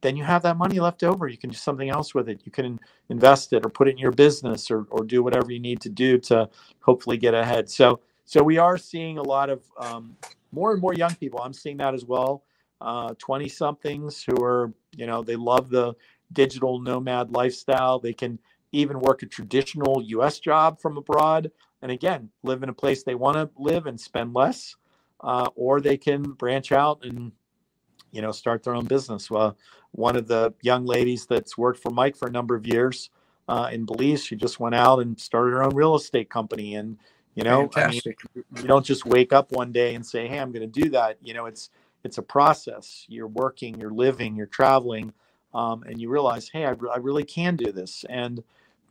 then 0.00 0.16
you 0.16 0.22
have 0.22 0.42
that 0.42 0.56
money 0.56 0.78
left 0.78 1.02
over. 1.02 1.26
You 1.26 1.38
can 1.38 1.50
do 1.50 1.56
something 1.56 1.90
else 1.90 2.14
with 2.14 2.28
it. 2.28 2.42
You 2.44 2.52
can 2.52 2.78
invest 3.08 3.52
it 3.52 3.66
or 3.66 3.68
put 3.68 3.88
it 3.88 3.92
in 3.92 3.98
your 3.98 4.12
business 4.12 4.70
or, 4.70 4.86
or 4.90 5.04
do 5.04 5.24
whatever 5.24 5.50
you 5.52 5.60
need 5.60 5.80
to 5.80 5.88
do 5.88 6.18
to 6.18 6.48
hopefully 6.80 7.16
get 7.16 7.34
ahead. 7.34 7.68
So, 7.68 8.00
so 8.24 8.44
we 8.44 8.58
are 8.58 8.78
seeing 8.78 9.18
a 9.18 9.22
lot 9.22 9.50
of 9.50 9.62
um, 9.78 10.16
more 10.52 10.72
and 10.72 10.80
more 10.80 10.94
young 10.94 11.14
people. 11.16 11.40
I'm 11.42 11.52
seeing 11.52 11.78
that 11.78 11.94
as 11.94 12.04
well. 12.04 12.44
20 13.18 13.44
uh, 13.44 13.48
somethings 13.48 14.24
who 14.24 14.42
are, 14.42 14.72
you 14.96 15.06
know, 15.06 15.22
they 15.22 15.36
love 15.36 15.70
the 15.70 15.94
digital 16.32 16.80
nomad 16.80 17.32
lifestyle. 17.32 17.98
They 17.98 18.12
can 18.12 18.38
even 18.72 19.00
work 19.00 19.22
a 19.22 19.26
traditional 19.26 20.02
US 20.02 20.40
job 20.40 20.80
from 20.80 20.96
abroad. 20.96 21.50
And 21.82 21.92
again, 21.92 22.30
live 22.42 22.62
in 22.62 22.68
a 22.68 22.74
place 22.74 23.02
they 23.02 23.14
want 23.14 23.36
to 23.36 23.50
live 23.56 23.86
and 23.86 24.00
spend 24.00 24.34
less. 24.34 24.76
Uh, 25.20 25.48
or 25.54 25.80
they 25.80 25.96
can 25.96 26.22
branch 26.32 26.72
out 26.72 27.04
and 27.04 27.30
you 28.10 28.22
know 28.22 28.30
start 28.30 28.62
their 28.62 28.74
own 28.74 28.84
business 28.84 29.30
well 29.30 29.56
one 29.92 30.16
of 30.16 30.28
the 30.28 30.52
young 30.62 30.84
ladies 30.84 31.26
that's 31.26 31.58
worked 31.58 31.80
for 31.80 31.90
mike 31.90 32.16
for 32.16 32.28
a 32.28 32.30
number 32.30 32.54
of 32.54 32.66
years 32.66 33.10
uh, 33.48 33.68
in 33.72 33.84
belize 33.84 34.24
she 34.24 34.36
just 34.36 34.60
went 34.60 34.74
out 34.74 34.98
and 34.98 35.18
started 35.18 35.52
her 35.52 35.62
own 35.62 35.74
real 35.74 35.94
estate 35.94 36.30
company 36.30 36.74
and 36.74 36.98
you 37.34 37.42
know 37.42 37.70
I 37.76 37.88
mean, 37.88 38.00
you 38.34 38.66
don't 38.66 38.84
just 38.84 39.06
wake 39.06 39.32
up 39.32 39.52
one 39.52 39.72
day 39.72 39.94
and 39.94 40.04
say 40.04 40.28
hey 40.28 40.38
i'm 40.38 40.52
going 40.52 40.70
to 40.70 40.80
do 40.80 40.90
that 40.90 41.18
you 41.22 41.34
know 41.34 41.46
it's 41.46 41.70
it's 42.04 42.18
a 42.18 42.22
process. 42.22 43.04
You're 43.08 43.28
working 43.28 43.80
you're 43.80 43.92
living 43.92 44.36
you're 44.36 44.46
traveling 44.46 45.12
um, 45.54 45.82
and 45.84 46.00
you 46.00 46.08
realize 46.08 46.48
hey 46.48 46.66
I, 46.66 46.74
I 46.92 46.98
really 46.98 47.24
can 47.24 47.56
do 47.56 47.72
this. 47.72 48.04
And 48.08 48.42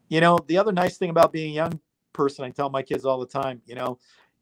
you 0.10 0.21
know 0.21 0.38
the 0.47 0.58
other 0.58 0.71
nice 0.71 0.97
thing 0.97 1.10
about 1.10 1.32
being 1.32 1.52
a 1.52 1.56
young 1.56 1.80
person 2.13 2.43
i 2.43 2.50
tell 2.50 2.69
my 2.69 2.84
kids 2.84 3.06
all 3.06 3.17
the 3.17 3.26
time 3.26 3.62
you 3.65 3.74
know 3.74 3.97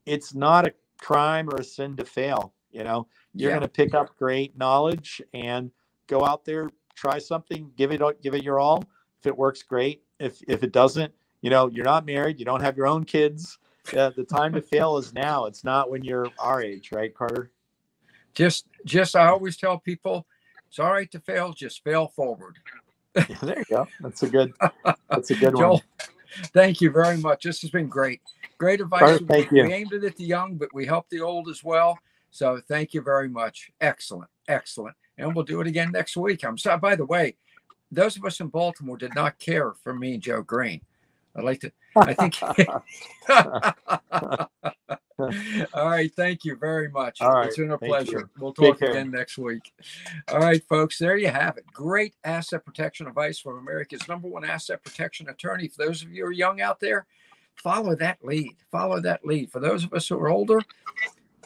it's 0.07 0.33
not 0.33 0.67
a 0.67 0.73
crime 0.97 1.47
or 1.47 1.57
a 1.57 1.63
sin 1.63 1.95
to 1.95 2.03
fail 2.03 2.53
you 2.71 2.83
know? 2.83 3.07
You're 3.33 3.51
yeah. 3.51 3.57
going 3.57 3.67
to 3.67 3.73
pick 3.73 3.93
up 3.93 4.17
great 4.17 4.57
knowledge 4.57 5.21
and 5.33 5.71
go 6.07 6.25
out 6.25 6.45
there 6.45 6.69
try 6.95 7.17
something 7.17 7.71
give 7.77 7.91
it 7.91 8.01
give 8.21 8.33
it 8.33 8.43
your 8.43 8.59
all. 8.59 8.83
If 9.19 9.27
it 9.27 9.37
works 9.37 9.63
great. 9.63 10.03
If 10.19 10.41
if 10.47 10.63
it 10.63 10.71
doesn't 10.71 11.13
you 11.41 11.49
know 11.49 11.67
you're 11.67 11.85
not 11.85 12.05
married 12.05 12.39
you 12.39 12.45
don't 12.45 12.61
have 12.61 12.77
your 12.77 12.87
own 12.87 13.03
kids. 13.05 13.57
Uh, 13.97 14.11
the 14.15 14.23
time 14.23 14.53
to 14.53 14.61
fail 14.61 14.97
is 14.97 15.13
now. 15.13 15.45
It's 15.45 15.63
not 15.63 15.89
when 15.89 16.03
you're 16.03 16.27
our 16.37 16.61
age 16.61 16.91
right 16.91 17.11
carter 17.11 17.49
just 18.39 18.67
just 18.85 19.17
i 19.17 19.27
always 19.27 19.57
tell 19.57 19.77
people 19.77 20.25
it's 20.67 20.79
all 20.79 20.93
right 20.93 21.11
to 21.11 21.19
fail 21.19 21.51
just 21.51 21.83
fail 21.83 22.07
forward. 22.07 22.55
Yeah, 23.15 23.25
there 23.41 23.57
you 23.57 23.65
go. 23.69 23.87
That's 23.99 24.23
a 24.23 24.29
good 24.29 24.53
that's 25.09 25.31
a 25.31 25.35
good 25.35 25.57
Joel, 25.57 25.71
one 25.71 25.81
thank 26.53 26.79
you 26.79 26.89
very 26.91 27.17
much. 27.17 27.43
This 27.43 27.61
has 27.61 27.71
been 27.71 27.87
great. 27.87 28.21
Great 28.57 28.79
advice 28.79 29.19
thank 29.27 29.51
we, 29.51 29.59
you. 29.59 29.65
we 29.65 29.73
aimed 29.73 29.93
it 29.93 30.03
at 30.03 30.15
the 30.15 30.23
young 30.23 30.55
but 30.55 30.69
we 30.73 30.85
help 30.85 31.09
the 31.09 31.19
old 31.19 31.49
as 31.49 31.63
well. 31.63 31.99
So 32.31 32.61
thank 32.67 32.93
you 32.93 33.01
very 33.01 33.27
much. 33.27 33.71
Excellent 33.81 34.29
excellent. 34.47 34.95
And 35.17 35.35
we'll 35.35 35.43
do 35.43 35.59
it 35.59 35.67
again 35.67 35.91
next 35.91 36.15
week. 36.15 36.45
I'm 36.45 36.57
sorry 36.57 36.79
by 36.79 36.95
the 36.95 37.05
way 37.05 37.35
those 37.91 38.15
of 38.15 38.23
us 38.23 38.39
in 38.39 38.47
baltimore 38.47 38.97
did 38.97 39.15
not 39.15 39.37
care 39.39 39.73
for 39.83 39.93
Mean 39.93 40.21
Joe 40.21 40.43
Green. 40.43 40.81
I'd 41.35 41.43
like 41.43 41.59
to. 41.61 41.71
I 41.95 42.13
think. 42.13 42.39
All 45.73 45.87
right. 45.87 46.13
Thank 46.13 46.45
you 46.45 46.55
very 46.55 46.89
much. 46.89 47.21
All 47.21 47.33
right. 47.33 47.47
It's 47.47 47.57
been 47.57 47.71
a 47.71 47.77
pleasure. 47.77 48.29
We'll 48.39 48.53
talk 48.53 48.81
again 48.81 49.11
next 49.11 49.37
week. 49.37 49.73
All 50.29 50.39
right, 50.39 50.63
folks. 50.67 50.97
There 50.97 51.17
you 51.17 51.27
have 51.29 51.57
it. 51.57 51.65
Great 51.73 52.15
asset 52.23 52.65
protection 52.65 53.07
advice 53.07 53.39
from 53.39 53.57
America's 53.57 54.07
number 54.07 54.27
one 54.27 54.45
asset 54.45 54.83
protection 54.83 55.29
attorney. 55.29 55.67
For 55.67 55.85
those 55.85 56.01
of 56.03 56.11
you 56.11 56.23
who 56.23 56.29
are 56.29 56.33
young 56.33 56.61
out 56.61 56.79
there, 56.79 57.05
follow 57.55 57.95
that 57.95 58.23
lead. 58.23 58.55
Follow 58.71 59.01
that 59.01 59.25
lead. 59.25 59.51
For 59.51 59.59
those 59.59 59.83
of 59.83 59.93
us 59.93 60.07
who 60.07 60.17
are 60.19 60.29
older, 60.29 60.59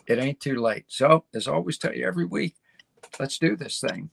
it 0.08 0.20
ain't 0.20 0.40
too 0.40 0.60
late. 0.62 0.86
So, 0.88 1.26
as 1.34 1.48
I 1.48 1.54
always 1.54 1.78
tell 1.78 1.94
you 1.94 2.06
every 2.06 2.26
week, 2.26 2.56
let's 3.20 3.38
do 3.38 3.56
this 3.56 3.80
thing. 3.80 4.10